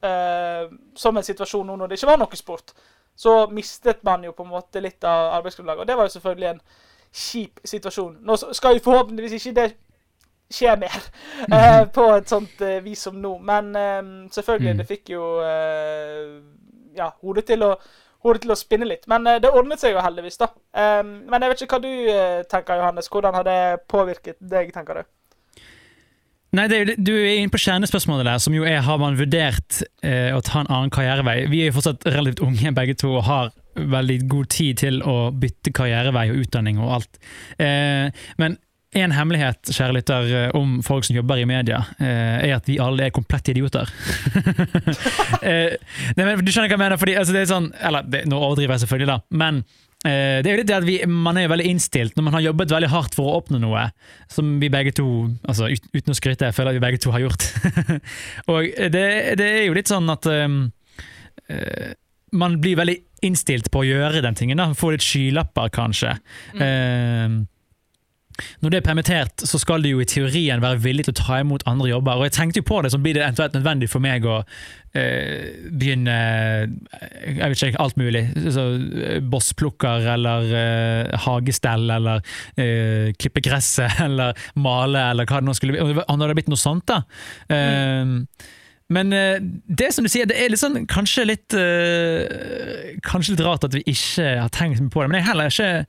[0.05, 2.73] eh, som en situasjon nå når det ikke var noe sport.
[3.19, 5.83] Så mistet man jo på en måte litt av arbeidsgrunnlaget.
[5.83, 6.61] Og det var jo selvfølgelig en
[7.13, 8.19] kjip situasjon.
[8.23, 9.69] Nå skal jo forhåpentligvis ikke det
[10.55, 10.99] skje mer
[11.53, 13.35] eh, på et sånt eh, vis som nå.
[13.39, 14.83] Men um, selvfølgelig, mm.
[14.83, 15.25] det fikk jo
[16.99, 17.75] ja, hodet til å
[18.27, 19.05] hodet til å spinne litt.
[19.11, 20.49] Men uh, det ordnet seg jo heldigvis, da.
[21.09, 23.11] Men jeg vet ikke hva du tenker, Johannes.
[23.13, 25.11] Hvordan har det påvirket deg, tenker du?
[26.57, 30.31] Nei, er, Du er inne på kjernespørsmålet der, som jo er har man vurdert eh,
[30.33, 31.43] å ta en annen karrierevei.
[31.53, 35.29] Vi er jo fortsatt relativt unge begge to og har veldig god tid til å
[35.31, 37.21] bytte karrierevei og utdanning og alt.
[37.61, 38.09] Eh,
[38.41, 38.57] men
[38.97, 42.79] en hemmelighet kjære lytter, eh, om folk som jobber i media, eh, er at vi
[42.81, 43.89] alle er komplette idioter.
[45.39, 45.77] Eh,
[46.17, 46.99] nei, men, du skjønner hva jeg mener?
[46.99, 49.19] Fordi, altså, det er sånn, eller det, Nå overdriver jeg selvfølgelig, da.
[49.39, 49.61] men
[50.07, 52.45] det er jo litt det at vi, Man er jo veldig innstilt når man har
[52.45, 53.89] jobbet veldig hardt for å oppnå noe,
[54.31, 55.09] som vi begge to
[55.43, 57.47] altså Uten å skryte, jeg føler at vi begge to har gjort.
[58.53, 59.05] og det,
[59.41, 60.61] det, er jo litt sånn at um,
[61.51, 61.91] uh,
[62.39, 64.61] man blir veldig innstilt på å gjøre den tingen.
[64.61, 66.15] da, Få litt skylapper, kanskje.
[66.55, 66.63] Mm.
[66.63, 67.58] Uh,
[68.63, 71.39] når det er permittert, så skal du jo i teorien være villig til å ta
[71.43, 72.19] imot andre jobber.
[72.19, 74.41] Og jeg tenkte jo på det, så blir det eventuelt nødvendig for meg å
[74.97, 78.25] eh, begynne Jeg vet ikke, alt mulig.
[78.55, 78.67] Så,
[79.05, 82.23] eh, Bossplukker eller eh, hagestell eller
[82.57, 85.99] eh, klippe gresset eller male eller hva det nå skulle bli.
[85.99, 87.03] Det hadde blitt noe sånt, da.
[87.49, 88.23] Mm.
[88.93, 89.37] Men eh,
[89.69, 92.25] det som du sier, det er litt sånn, kanskje litt uh,
[93.05, 95.85] Kanskje litt rart at vi ikke har tenkt på det, men jeg heller ikke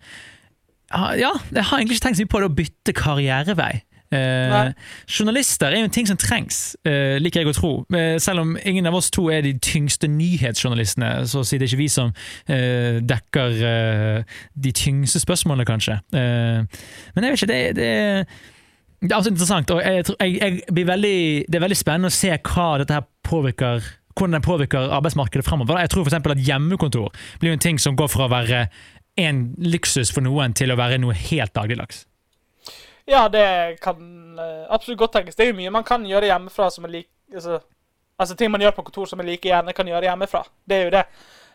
[0.89, 3.73] ja, jeg har egentlig ikke tenkt så mye på det å bytte karrierevei.
[4.09, 4.71] Eh,
[5.05, 7.71] journalister er jo en ting som trengs, eh, liker jeg å tro.
[7.93, 11.83] Eh, selv om ingen av oss to er de tyngste nyhetsjournalistene, så sier det ikke
[11.83, 12.13] vi som
[12.47, 14.23] eh, dekker eh,
[14.57, 15.99] de tyngste spørsmålene, kanskje.
[16.13, 16.65] Eh,
[17.13, 17.91] men jeg vet ikke, det, det,
[19.03, 19.71] det er også interessant.
[19.71, 23.05] og jeg, jeg, jeg blir veldig, Det er veldig spennende å se hva dette her
[23.23, 25.79] påvirker hvordan det påvirker arbeidsmarkedet fremover.
[25.79, 26.17] Jeg tror f.eks.
[26.19, 28.65] at hjemmekontor blir en ting som går fra å være
[29.19, 32.05] en luksus for noen til å være noe helt dagligdags?
[33.09, 33.99] Ja, det kan
[34.37, 35.37] uh, absolutt godt tenkes.
[35.37, 37.59] Det er jo mye man kan gjøre hjemmefra som er like altså,
[38.17, 40.43] altså, ting man gjør på kontor som man like gjerne kan gjøre hjemmefra.
[40.69, 41.05] Det er jo det.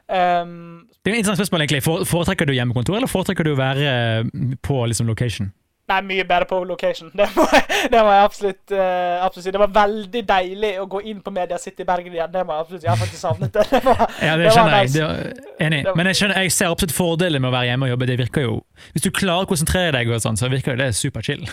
[0.04, 1.82] Um, det er et interessant spørsmål, egentlig.
[1.84, 5.52] Foretrekker du hjemmekontor, eller foretrekker du å være eh, på liksom, location?
[5.84, 7.10] Nei, mye bedre på location.
[7.18, 9.52] Det må jeg, det må jeg absolutt, uh, absolutt, si.
[9.52, 12.32] Det var veldig deilig å gå inn på Media City Bergen igjen.
[12.32, 13.66] Det må jeg absolutt, jeg har faktisk savnet det.
[13.74, 14.92] det var, ja, det, det skjønner jeg.
[14.94, 15.52] Nice.
[15.66, 15.82] enig.
[15.92, 18.08] Men jeg, skjønner, jeg ser absolutt fordeler med å være hjemme og jobbe.
[18.08, 18.58] Det virker jo,
[18.96, 21.44] Hvis du klarer å konsentrere deg, og sånn, så virker jo det superchill.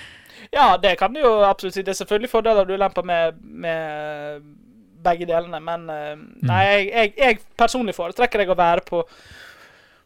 [0.58, 1.82] ja, det kan du jo absolutt si.
[1.82, 4.50] Det er selvfølgelig fordeler du lemper med, med
[5.02, 6.14] begge delene, men uh,
[6.46, 9.02] nei, jeg, jeg, jeg personlig foretrekker deg å være på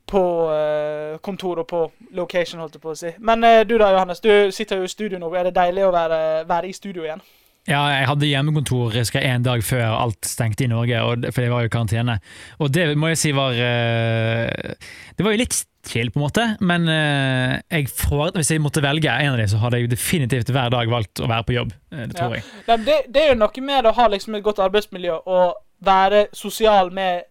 [0.07, 1.81] på uh, kontor og på
[2.15, 3.11] location, holdt jeg på å si.
[3.19, 4.23] Men uh, du da, Johannes.
[4.23, 5.33] Du sitter jo i studio nå.
[5.35, 7.25] Er det deilig å være, være i studio igjen?
[7.67, 11.65] Ja, jeg hadde hjemmekontor en dag før alt stengte i Norge, det, for det var
[11.65, 12.21] jo karantene.
[12.63, 14.77] Og det må jeg si var uh,
[15.19, 19.07] Det var jo litt chill, på en måte, men jeg får, hvis jeg måtte velge
[19.07, 21.71] en av dem, så hadde jeg definitivt hver dag valgt å være på jobb.
[21.95, 22.41] Det tror ja.
[22.41, 22.81] jeg.
[22.83, 26.91] Det, det, er jo noe med å ha liksom et godt arbeidsmiljø og være sosial
[26.91, 27.29] med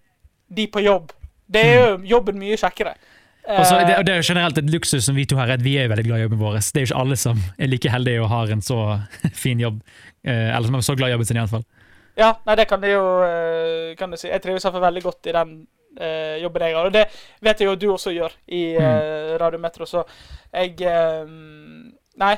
[0.56, 1.12] de på jobb
[1.52, 2.96] det er jo jobben mye kjekkere.
[3.46, 5.62] Og det, det, er jo generelt et luksus som vi to har, redd.
[5.62, 6.58] vi er jo veldig glad i jobben vår.
[6.58, 8.80] Det er jo ikke alle som er like heldige og har en så
[9.44, 9.82] fin jobb.
[10.26, 11.66] Eh, eller som er så glad i jobben sin, iallfall.
[12.18, 14.32] Ja, nei, det kan du jo eh, kan du si.
[14.32, 15.56] Jeg trives iallfall veldig godt i den
[16.00, 16.90] uh, jobben jeg har.
[16.90, 17.06] Og det
[17.46, 20.06] vet jeg jo du også gjør i uh, Radio Metro, så
[20.54, 21.30] jeg uh,
[22.16, 22.38] Nei.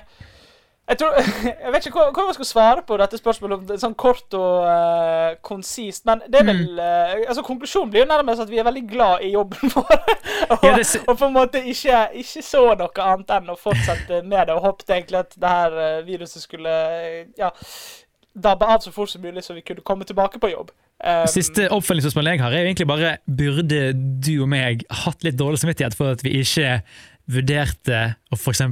[0.87, 1.17] Jeg, tror,
[1.63, 6.05] jeg vet ikke hva, jeg skal svare på dette spørsmålet, sånn kort og uh, konsist.
[6.07, 9.25] Men det er vel uh, altså Konklusjonen blir jo nærmest at vi er veldig glad
[9.27, 9.99] i jobben vår.
[10.47, 10.87] og, ja, det...
[11.03, 14.55] og, på en måte ikke, ikke, så noe annet enn å fortsette med det.
[14.55, 16.79] Og håpet egentlig at det her uh, viruset skulle
[17.35, 17.51] ja,
[18.47, 20.71] dabbe av så fort som mulig, så vi kunne komme tilbake på jobb.
[21.03, 25.59] Um, Siste oppfølgingsspørsmål jeg har, er egentlig bare burde du og meg hatt litt dårlig
[25.61, 26.79] samvittighet for at vi ikke
[27.27, 28.63] vurderte å f.eks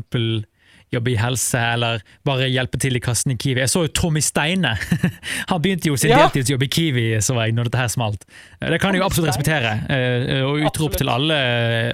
[0.96, 3.62] jobbe i helse eller bare hjelpe til i kassen i Kiwi.
[3.64, 4.74] Jeg så jo Tommy Steine.
[5.52, 6.24] Han begynte jo sin Ja.
[6.26, 8.26] deltidsjobb i Kiwi så jeg, når dette her smalt.
[8.62, 9.76] Det kan jeg jo absolutt respektere.
[9.90, 11.38] eh, Og utrop til alle,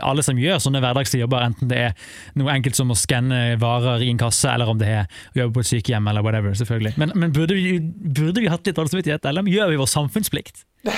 [0.02, 1.94] alle som gjør sånne hverdagslige jobber, enten det er
[2.40, 5.58] noe enkelt som å skanne varer i en kasse, eller om det er å jobbe
[5.60, 6.54] på et sykehjem, eller whatever.
[6.58, 6.94] selvfølgelig.
[7.02, 10.64] Men, men burde, vi, burde vi hatt litt dårlig samvittighet, eller gjør vi vår samfunnsplikt?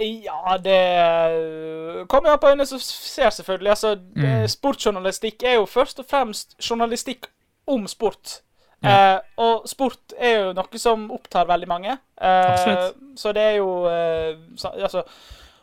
[0.00, 3.70] Ja, det kommer an på øynene som ser, selvfølgelig.
[3.70, 4.48] Altså, mm.
[4.48, 7.30] Sportsjournalistikk er jo først og fremst journalistikk
[7.66, 8.40] om sport.
[8.84, 11.96] Eh, og sport er jo noe som opptar veldig mange.
[12.20, 12.90] Eh.
[13.16, 15.02] Så det er jo eh, så, Altså,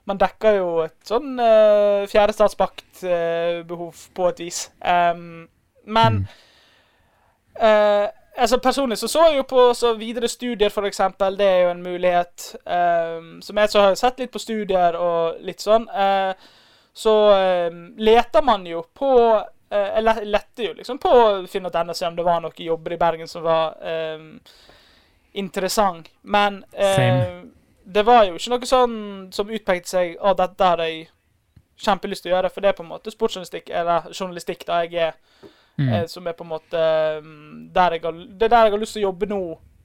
[0.05, 4.65] man dekker jo et sånn eh, fjerde statsmakt-behov på et vis.
[4.83, 6.25] Men
[7.55, 11.37] eh, altså Personlig så så jeg jo på så videre studier, eksempel.
[11.37, 12.55] Det er jo en mulighet.
[12.65, 15.87] Um, som jeg så har sett litt på studier og litt sånn.
[15.89, 16.33] Uh,
[16.93, 17.13] så
[17.69, 19.09] um, leter man jo på
[19.69, 22.53] eh, Jeg le- lette jo liksom på å finne ut ennå om det var noen
[22.65, 24.39] jobber i Bergen som var um,
[25.33, 26.09] interessant.
[26.21, 27.41] Men uh,
[27.83, 28.95] det var jo ikke noe sånn
[29.33, 31.09] som utpekte seg Å, dette har jeg
[31.81, 32.53] kjempelyst til å gjøre.
[32.53, 35.89] For det er på en måte sportsjournalistikk, eller journalistikk, da jeg er Mm.
[35.89, 36.81] eh, som er på en måte
[37.23, 39.41] mm, der jeg har, Det er der jeg har lyst til å jobbe nå,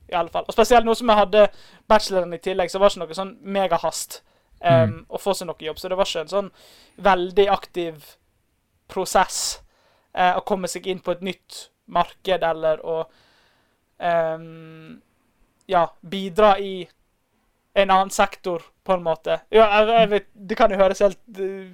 [0.08, 0.44] i alle fall.
[0.48, 1.46] Og spesielt nå som jeg hadde
[1.88, 4.20] bacheloren i tillegg, så var det ikke noe sånn megahast
[4.60, 5.80] um, å få seg noe jobb.
[5.80, 6.52] Så det var ikke en sånn
[7.08, 8.14] veldig aktiv
[8.88, 9.40] prosess
[10.16, 13.02] uh, å komme seg inn på et nytt marked eller å
[14.00, 14.96] um,
[15.68, 16.88] ja, bidra i
[17.78, 19.42] en annen sektor, på en måte.
[19.52, 21.68] Ja, jeg, jeg vet, det kan jo høres helt uh,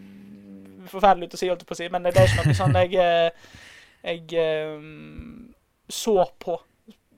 [0.90, 2.76] forferdelig ut å si, holdt jeg på å si, men det er ikke noe sånn
[2.82, 3.52] jeg eh,
[4.04, 5.54] jeg ehm,
[5.90, 6.58] så på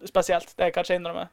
[0.07, 0.55] spesielt.
[0.57, 1.27] Det kan jeg ikke innrømme.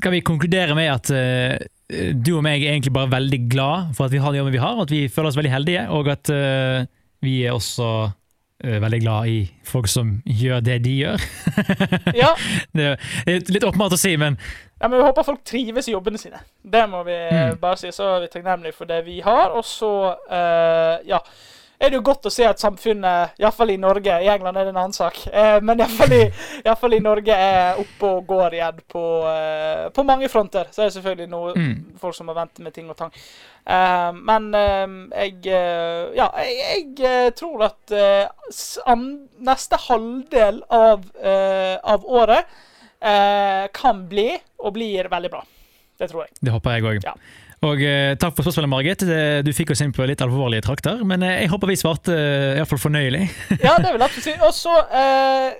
[0.00, 4.06] Skal vi konkludere med at uh, du og meg er egentlig bare veldig glad for
[4.06, 6.08] at vi har den jobben vi har, og at vi føler oss veldig heldige, og
[6.12, 6.86] at uh,
[7.20, 7.88] vi er også
[8.64, 11.24] eh, veldig glad i folk som gjør det de gjør.
[12.22, 12.30] Ja,
[12.72, 12.86] det
[13.28, 14.38] er litt åpenbart å si, men
[14.80, 16.40] ja men vi håper folk trives i jobbene sine.
[16.64, 17.58] Det må vi eh, Mm.
[17.60, 17.90] bare si.
[17.92, 19.52] Så er vi takknemlige for det vi har.
[19.52, 19.90] Og så,
[20.32, 21.20] uh, ja
[21.80, 24.72] er det jo godt å se at samfunnet, iallfall i Norge I England er det
[24.74, 26.22] en annen sak, eh, men iallfall i,
[26.60, 30.68] i, fall i Norge er oppe og går igjen på, eh, på mange fronter.
[30.70, 31.96] Så er det selvfølgelig noe Mm.
[31.98, 33.12] folk som må vente med ting og tang.
[33.66, 34.86] Eh, men eh,
[35.24, 36.58] jeg eh, Ja, jeg,
[36.98, 37.94] jeg eh, tror at
[39.40, 42.44] neste halvdel av, eh, av året
[43.00, 45.42] eh, kan bli, og blir, veldig bra.
[46.00, 46.36] Det tror jeg.
[46.40, 47.04] det håper jeg òg.
[47.04, 47.14] Ja.
[47.66, 49.02] Og eh, takk for spørsmålet, Margit.
[49.44, 52.54] Du fikk oss inn på litt alvorlige trakter, men eh, jeg håper vi svarte eh,
[52.60, 53.26] iallfall fornøyelig.
[53.66, 54.36] Ja, det vil jeg absolutt si.
[54.46, 55.50] Og så eh,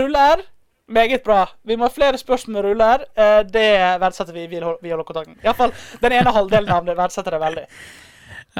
[0.00, 0.46] ruller.
[0.90, 1.44] Meget bra.
[1.62, 3.04] Vi må ha flere spørsmål med ruller.
[3.14, 3.68] Eh, det
[4.02, 5.36] verdsetter vi Vi via Lokkontakten.
[5.44, 7.66] Iallfall den ene halvdelen av det verdsetter det veldig.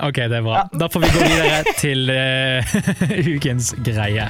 [0.07, 0.61] Ok, det er bra.
[0.79, 2.77] Da får vi gå videre til eh,
[3.35, 4.29] ukens greie.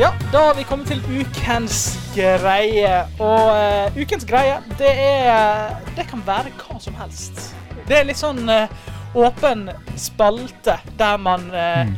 [0.00, 2.92] Ja, da har vi kommet til ukens greie.
[3.20, 7.50] Og uh, ukens greie, det er Det kan være hva som helst.
[7.84, 8.70] Det er litt sånn uh,
[9.12, 9.66] åpen
[10.00, 11.90] spalte der man eh,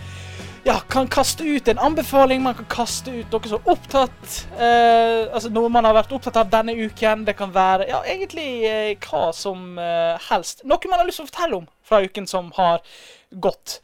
[0.66, 5.28] ja, kan kaste ut en anbefaling, man kan kaste ut noe som er opptatt eh,
[5.28, 7.22] Altså noe man har vært opptatt av denne uken.
[7.28, 9.78] Det kan være ja, egentlig hva som
[10.26, 10.64] helst.
[10.66, 12.82] Noe man har lyst til å fortelle om fra uken som har
[13.30, 13.78] gått.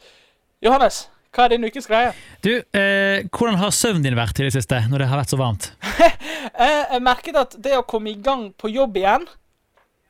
[0.65, 2.15] Johannes, hva er din ukes greie?
[2.45, 5.41] Du, eh, hvordan har søvnen din vært i det siste, når det har vært så
[5.41, 5.71] varmt?
[6.59, 9.27] Jeg merket at det å komme i gang på jobb igjen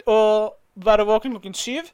[0.09, 1.91] og være våken klokken syv,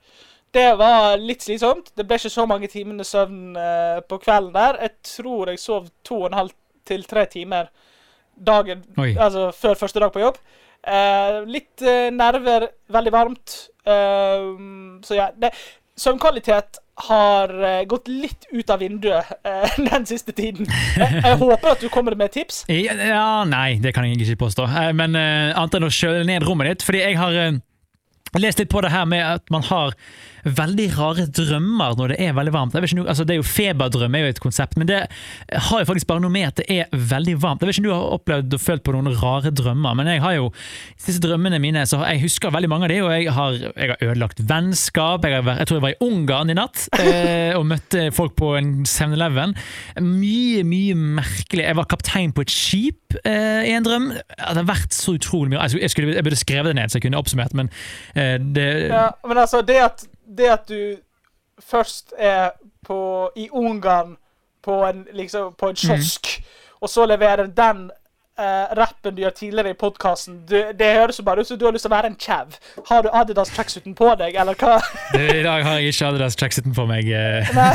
[0.54, 1.90] det var litt slitsomt.
[1.96, 4.78] Det ble ikke så mange timene søvn eh, på kvelden der.
[4.84, 6.54] Jeg tror jeg sov to og en halv
[6.86, 7.72] til tre timer
[8.34, 9.14] dagen Oi.
[9.18, 10.38] Altså før første dag på jobb.
[10.84, 13.56] Eh, litt eh, nerver, veldig varmt.
[13.88, 14.46] Eh,
[15.06, 15.50] så ja, det,
[15.96, 20.68] søvnkvalitet har eh, gått litt ut av vinduet eh, den siste tiden.
[20.98, 22.62] Jeg, jeg håper at du kommer med tips.
[22.70, 24.68] Ja, ja, nei, det kan jeg ikke påstå.
[24.70, 26.86] Eh, Men eh, annet enn å kjøle ned rommet ditt.
[26.86, 27.58] Fordi jeg har eh,
[28.38, 29.96] lest litt på det her med at man har
[30.44, 32.76] veldig rare drømmer når det er veldig varmt.
[32.76, 35.00] Ikke, altså det er jo Feberdrøm er jo et konsept, men det
[35.52, 37.62] har jo faktisk bare noe med at det er veldig varmt.
[37.62, 40.22] Jeg vet ikke om du har opplevd og følt på noen rare drømmer, men jeg
[40.24, 40.50] har jo
[41.06, 44.04] disse drømmene mine, så jeg husker veldig mange av de, og jeg har, jeg har
[44.08, 45.24] ødelagt vennskap.
[45.24, 48.54] Jeg, har, jeg tror jeg var i Ungarn i natt eh, og møtte folk på
[48.58, 49.56] en 7-Eleven.
[50.04, 51.64] Mye, mye merkelig.
[51.64, 54.10] Jeg var kaptein på et skip eh, i en drøm.
[54.14, 55.62] Det har vært så utrolig mye.
[55.64, 57.70] Altså, jeg, skulle, jeg burde skrevet det ned så jeg kunne oppsummert, men
[58.14, 60.06] eh, det Ja, men altså, det at,
[60.38, 60.96] det at du
[61.58, 62.50] først er
[62.86, 64.16] på, i Ungarn
[64.62, 66.42] på en, liksom, på en kiosk,
[66.80, 67.90] og så leverer den
[68.38, 70.40] eh, rappen du gjør tidligere i podkasten.
[70.48, 72.56] Det høres jo bare ut som du har lyst til å være en kjev.
[72.88, 74.78] Har du Adidas tracksuiten på deg, eller hva?
[75.14, 77.08] Du, I dag har jeg ikke Adidas tracksuiten på meg.
[77.14, 77.74] men,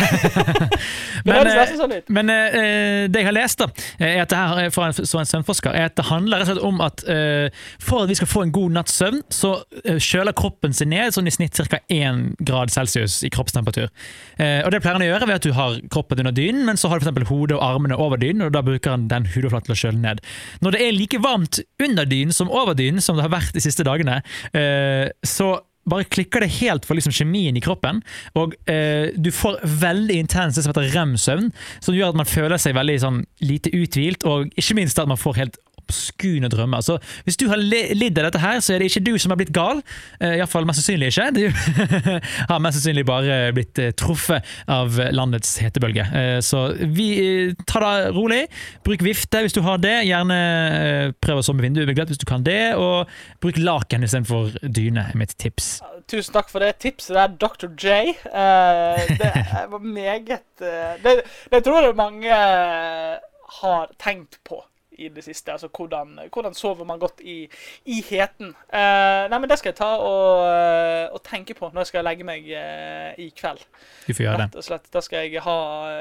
[1.24, 1.95] det Men, høres eh, sånn.
[2.12, 3.69] Men uh, det jeg har lest, da,
[4.00, 6.58] er at det her er fra en, en søvnforsker, er at det handler rett og
[6.58, 9.95] slett om at uh, for at vi skal få en god natts søvn, så uh,
[9.95, 11.82] kjøler kroppen seg ned sånn i snitt ca.
[11.89, 13.89] 1 grad celsius i kroppstemperatur.
[14.39, 16.80] Eh, og Det pleier han å gjøre ved at du har kroppen under dynen, men
[16.80, 19.69] så har du eksempel hodet og armene over dynen, og da bruker han den hudoverflaten
[19.69, 20.24] til å kjøle ned.
[20.63, 23.63] Når det er like varmt under dynen som over dynen, som det har vært de
[23.63, 24.21] siste dagene,
[24.53, 25.57] eh, så
[25.89, 28.01] bare klikker det helt for liksom kjemien i kroppen,
[28.38, 31.49] og eh, du får veldig intens det som heter rem-søvn,
[31.81, 35.19] som gjør at man føler seg veldig sånn, lite uthvilt, og ikke minst at man
[35.19, 35.59] får helt
[35.89, 36.84] obskune drømmer.
[36.86, 39.39] Så hvis du har lidd av dette her, så er det ikke du som har
[39.41, 39.82] blitt gal.
[40.21, 41.28] Eh, Iallfall mest sannsynlig ikke.
[41.36, 41.43] Du
[42.52, 46.06] har mest sannsynlig bare blitt eh, truffet av landets hetebølge.
[46.13, 46.62] Eh, Så
[46.93, 47.10] vi
[47.67, 48.43] ta det rolig.
[48.86, 49.95] Bruk vifte hvis du har det.
[50.08, 50.39] Gjerne
[51.23, 53.10] prøv å sove med vinduet begledd hvis du kan det, og
[53.43, 55.80] bruk laken istedenfor dyne, er mitt tips.
[56.10, 57.69] Tusen takk for det tipset der, Dr.
[57.78, 58.13] J.
[59.19, 59.32] Det
[59.73, 60.45] var meget
[61.04, 61.13] det,
[61.52, 62.34] det tror jeg mange
[63.60, 64.62] har tenkt på
[64.99, 65.51] i det siste.
[65.51, 67.49] Altså hvordan, hvordan sover man godt i,
[67.85, 68.47] i heten.
[68.73, 72.05] Uh, nei, men det skal jeg ta og, eh, og tenke på når jeg skal
[72.07, 73.62] legge meg uh, i kveld.
[74.07, 74.47] Du får gjøre det.
[74.49, 74.85] Rett og slett.
[74.93, 75.57] Da skal jeg ha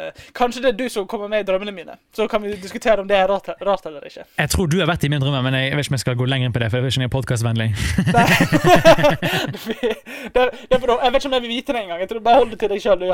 [0.08, 1.94] uh, Kanskje det er du som kommer med i drømmene mine.
[2.14, 4.24] Så kan vi diskutere om det er rart, rart eller ikke.
[4.38, 6.18] Jeg tror du har vært i min drømme, men jeg vet ikke om jeg skal
[6.18, 6.68] gå lenger inn på det.
[6.70, 7.68] for jeg vet ikke om jeg er podcastvennlig.
[10.34, 10.94] det, det bra.
[11.04, 12.00] Jeg vet ikke om jeg vil vite det engang.
[12.04, 12.98] Jeg tror Bare hold det til deg sjøl.
[12.98, 13.06] Det.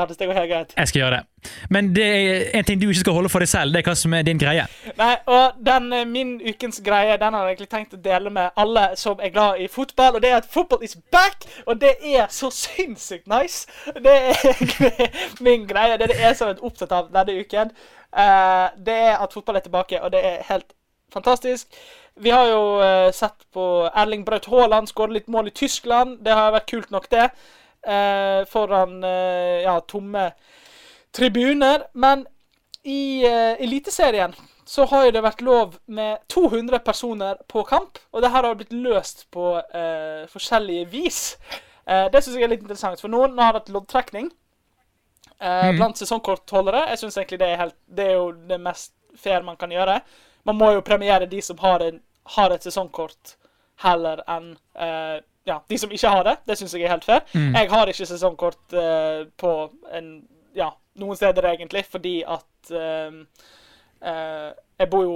[0.77, 1.23] Jeg skal gjøre det.
[1.69, 3.73] Men det er en ting du ikke skal holde for deg selv.
[3.73, 4.65] Det er hva som er din greie.
[4.97, 5.45] Nei, og
[5.75, 9.19] den eh, min ukens greie Den har jeg egentlig tenkt å dele med alle som
[9.19, 10.15] er glad i fotball.
[10.15, 11.45] Og det er at football is back!
[11.65, 13.67] Og det er så sinnssykt nice!
[14.03, 14.39] Det er
[15.45, 15.97] min greie.
[15.97, 17.75] Det er det jeg som er opptatt av denne uken.
[18.15, 20.75] Eh, det er at fotball er tilbake, og det er helt
[21.13, 21.75] fantastisk.
[22.15, 26.19] Vi har jo eh, sett på Erling Braut Haaland skåre litt mål i Tyskland.
[26.23, 27.29] Det har vært kult nok, det.
[28.49, 29.03] Foran
[29.61, 30.23] ja, tomme
[31.13, 31.83] tribuner.
[31.93, 32.23] Men
[32.81, 34.33] i Eliteserien
[34.65, 37.99] så har jo det vært lov med 200 personer på kamp.
[38.11, 41.19] Og det her har blitt løst på eh, forskjellige vis.
[41.85, 44.31] Eh, det syns jeg er litt interessant, for noen har hatt loddtrekning
[45.39, 45.75] eh, Mm.
[45.77, 46.85] blant sesongkortholdere.
[46.89, 49.99] Jeg syns egentlig det er, helt, det er jo det mest fair man kan gjøre.
[50.45, 52.01] Man må jo premiere de som har, en,
[52.37, 53.35] har et sesongkort,
[53.83, 56.37] heller enn eh, ja, de som ikke har det.
[56.47, 57.21] Det syns jeg er helt fair.
[57.35, 57.53] Mm.
[57.59, 59.51] Jeg har ikke sesongkort eh, på
[59.93, 60.07] en,
[60.57, 63.19] ja, noen steder, egentlig, fordi at eh,
[64.01, 65.15] Jeg bor jo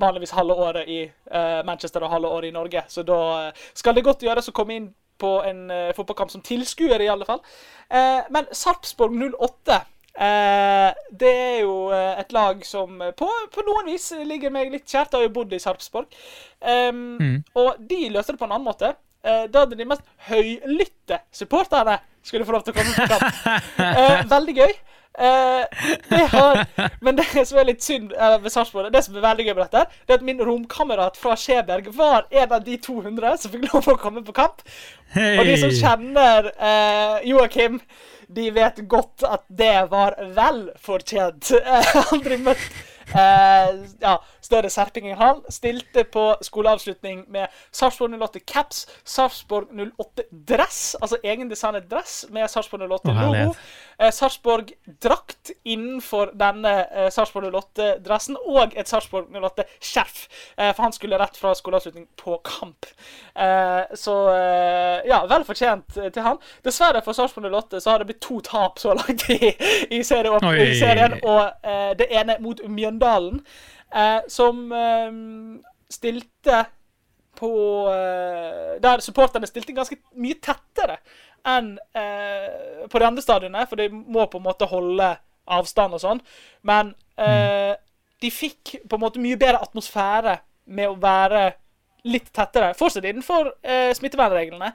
[0.00, 3.96] vanligvis halve året i eh, Manchester og halve året i Norge, så da eh, skal
[3.96, 7.42] det godt gjøres å komme inn på en eh, fotballkamp som tilskuer, i alle fall.
[7.90, 9.80] Eh, men Sarpsborg 08
[10.20, 14.72] Eh, det er jo eh, et lag som eh, på, på noen vis ligger meg
[14.74, 15.14] litt kjært.
[15.14, 16.10] Jeg har jo bodd i Sarpsborg.
[16.60, 17.36] Um, Mm.
[17.56, 18.90] Og de løste det på en annen måte.
[19.22, 23.40] Eh, da hadde de mest høylytte supporterne skulle få lov til å komme på kamp.
[24.02, 24.74] Eh, veldig gøy.
[25.18, 25.64] Eh,
[26.08, 26.66] det har,
[27.00, 29.64] men det som er litt synd uh, ved Sarpsborg, det som er veldig gøy med
[29.64, 33.66] dette, det er at min romkamerat fra Skjeberg var en av de 200 som fikk
[33.72, 34.62] lov å komme på kamp.
[35.10, 37.80] Og de som kjenner uh, Joakim,
[38.30, 41.50] de vet godt at det var vel fortjent.
[41.70, 42.62] Uh, aldri møtt
[43.10, 44.12] Uh, ja,
[44.44, 45.40] større serping enn han.
[45.50, 52.86] Stilte på skoleavslutning med Sarpsborg 08 caps, Sarpsborg 08 dress, altså egendesignet dress med Sarpsborg
[52.86, 53.56] 08 Å, logo.
[54.00, 60.22] Eh, Sarpsborg drakt innenfor denne eh, Sarpsborg 08-dressen, og et Sarpsborg 08-skjerf.
[60.56, 62.88] Eh, for han skulle rett fra skoleavslutning på kamp.
[63.34, 64.16] Eh, så
[65.06, 66.40] ja, vel fortjent til han.
[66.64, 69.52] Dessverre for Sarpsborg 08 så har det blitt to tap så langt i,
[69.90, 70.56] i, serie, Oi.
[70.64, 71.68] i serien, og
[72.00, 73.42] det ene mot Mjøndalen,
[73.92, 74.68] eh, som
[75.90, 76.64] stilte
[77.40, 77.50] på
[78.82, 80.98] Der supporterne stilte ganske mye tettere
[81.48, 85.12] enn eh, på de andre stadionene, for de må på en måte holde
[85.50, 86.22] avstand og sånn.
[86.66, 87.74] Men eh,
[88.20, 90.38] de fikk på en måte mye bedre atmosfære
[90.76, 91.44] med å være
[92.08, 92.72] litt tettere.
[92.78, 94.72] Fortsatt innenfor eh, smittevernreglene,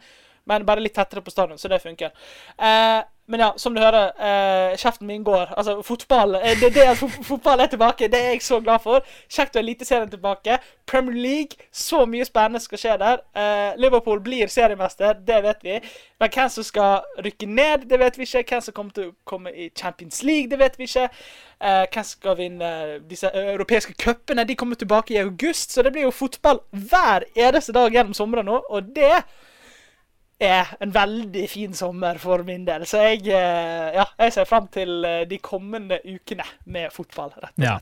[0.49, 2.13] men bare litt tettere på stadion, så det funker.
[2.57, 5.53] Eh, men ja, som du hører, eh, kjeften min går.
[5.57, 9.05] Altså, fotball eh, det, det at fotball er tilbake, det er jeg så glad for.
[9.29, 10.59] Kjekt å ha Eliteserien tilbake.
[10.85, 13.23] Premier League, så mye spennende skal skje der.
[13.33, 15.79] Eh, Liverpool blir seriemester, det vet vi.
[16.21, 18.45] Men hvem som skal rykke ned, det vet vi ikke.
[18.49, 21.07] Hvem som kommer til å komme i Champions League, det vet vi ikke.
[21.65, 22.71] Eh, hvem skal vinne
[23.09, 24.45] disse europeiske cupene?
[24.45, 28.45] De kommer tilbake i august, så det blir jo fotball hver eneste dag gjennom sommeren
[28.45, 29.15] nå, og det
[30.39, 32.83] er en veldig fin sommer for min del.
[32.89, 37.53] Så jeg, eh, ja, jeg ser fram til eh, de kommende ukene med fotball, rett
[37.57, 37.77] og Ja.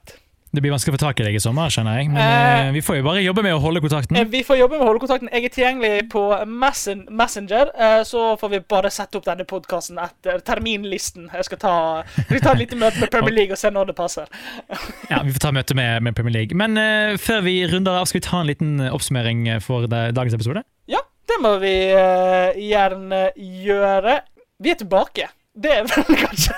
[0.53, 2.11] Det blir vanskelig å få tak i deg i sommer, skjønner jeg.
[2.13, 4.19] Men Eh, eh, vi får jo bare jobbe med å holde kontakten.
[4.29, 5.29] Vi får jobbe med å holde kontakten.
[5.33, 7.71] Jeg er tilgjengelig på Messen Messenger.
[7.73, 11.25] eh, Så får vi bare sette opp denne podkasten etter terminlisten.
[11.33, 13.95] Jeg skal ta, vi tar et lite møte med Premier League og se når det
[13.97, 14.29] passer.
[15.09, 16.53] Ja, Vi får ta møte med, med Premier League.
[16.55, 20.61] Men eh, før vi runder av, skal vi ta en liten oppsummering for dagens episode?
[20.85, 24.19] Ja, det må vi uh, gjerne gjøre.
[24.63, 25.29] Vi er tilbake.
[25.53, 26.53] Det er vel kanskje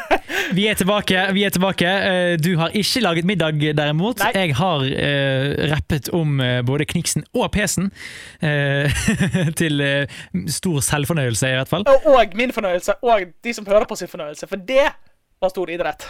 [0.55, 1.24] Vi er tilbake.
[1.36, 1.86] vi er tilbake.
[1.88, 4.22] Eh, Du har ikke laget middag, derimot.
[4.24, 4.32] Nei.
[4.36, 7.91] Jeg har uh, rappet om både Kniksen og PC-en.
[8.39, 8.88] Uh,
[9.59, 11.84] til uh, stor selvfornøyelse, i hvert fall.
[11.91, 14.47] Og, og min fornøyelse, og de som hører på sin fornøyelse.
[14.47, 14.88] For det
[15.41, 16.07] var stor idrett.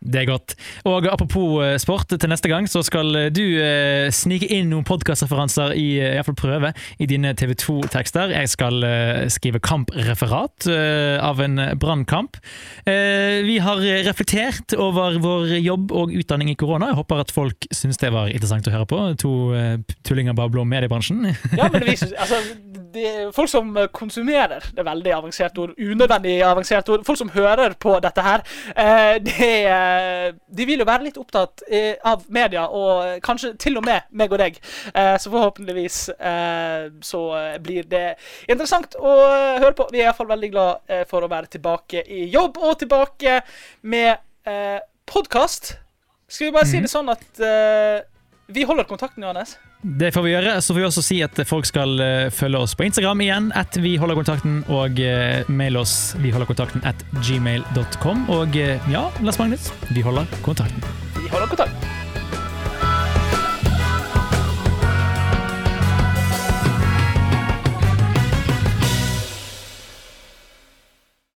[0.00, 0.54] Det er godt.
[0.88, 4.86] Og apropos eh, sport, til neste gang så skal eh, du eh, snike inn noen
[4.86, 6.72] podkastreferanser, i, eh, i hvert fall prøve,
[7.02, 8.34] i dine TV 2-tekster.
[8.36, 12.38] Jeg skal eh, skrive kampreferat eh, av en brannkamp.
[12.86, 16.92] Eh, vi har reflektert over vår jobb og utdanning i korona.
[16.92, 19.02] Jeg håper at folk syns det var interessant å høre på.
[19.24, 19.34] To
[20.06, 21.26] tullinger babler om mediebransjen.
[21.58, 22.38] Ja, men vi synes, altså,
[22.98, 25.74] er folk som konsumerer Det er veldig avansert ord.
[25.78, 27.04] Unødvendig avansert ord.
[27.06, 28.44] Folk som hører på dette her,
[28.76, 29.50] eh, det,
[29.88, 34.08] eh, de vil jo være litt opptatt eh, av media, og kanskje til og med
[34.10, 34.60] meg og deg.
[34.92, 37.22] Eh, så forhåpentligvis eh, så
[37.64, 38.06] blir det
[38.48, 39.14] interessant å
[39.58, 39.88] høre på.
[39.92, 43.40] Vi er iallfall veldig glad eh, for å være tilbake i jobb, og tilbake
[43.82, 44.14] med
[44.48, 44.78] eh,
[45.08, 45.76] podkast.
[46.28, 48.04] Skal vi bare si det sånn at eh,
[48.52, 49.56] vi holder kontakten, Johannes?
[49.82, 50.56] Det får vi gjøre.
[50.62, 53.78] Så får vi også si at folk skal eh, følge oss på Instagram igjen, at
[53.82, 58.26] vi holder kontakten, og uh, mail oss vi holder kontakten at gmail.com.
[58.34, 60.82] Og eh, ja, Lars Magnus, vi holder kontakten.
[61.20, 62.07] Vi holder kontakt.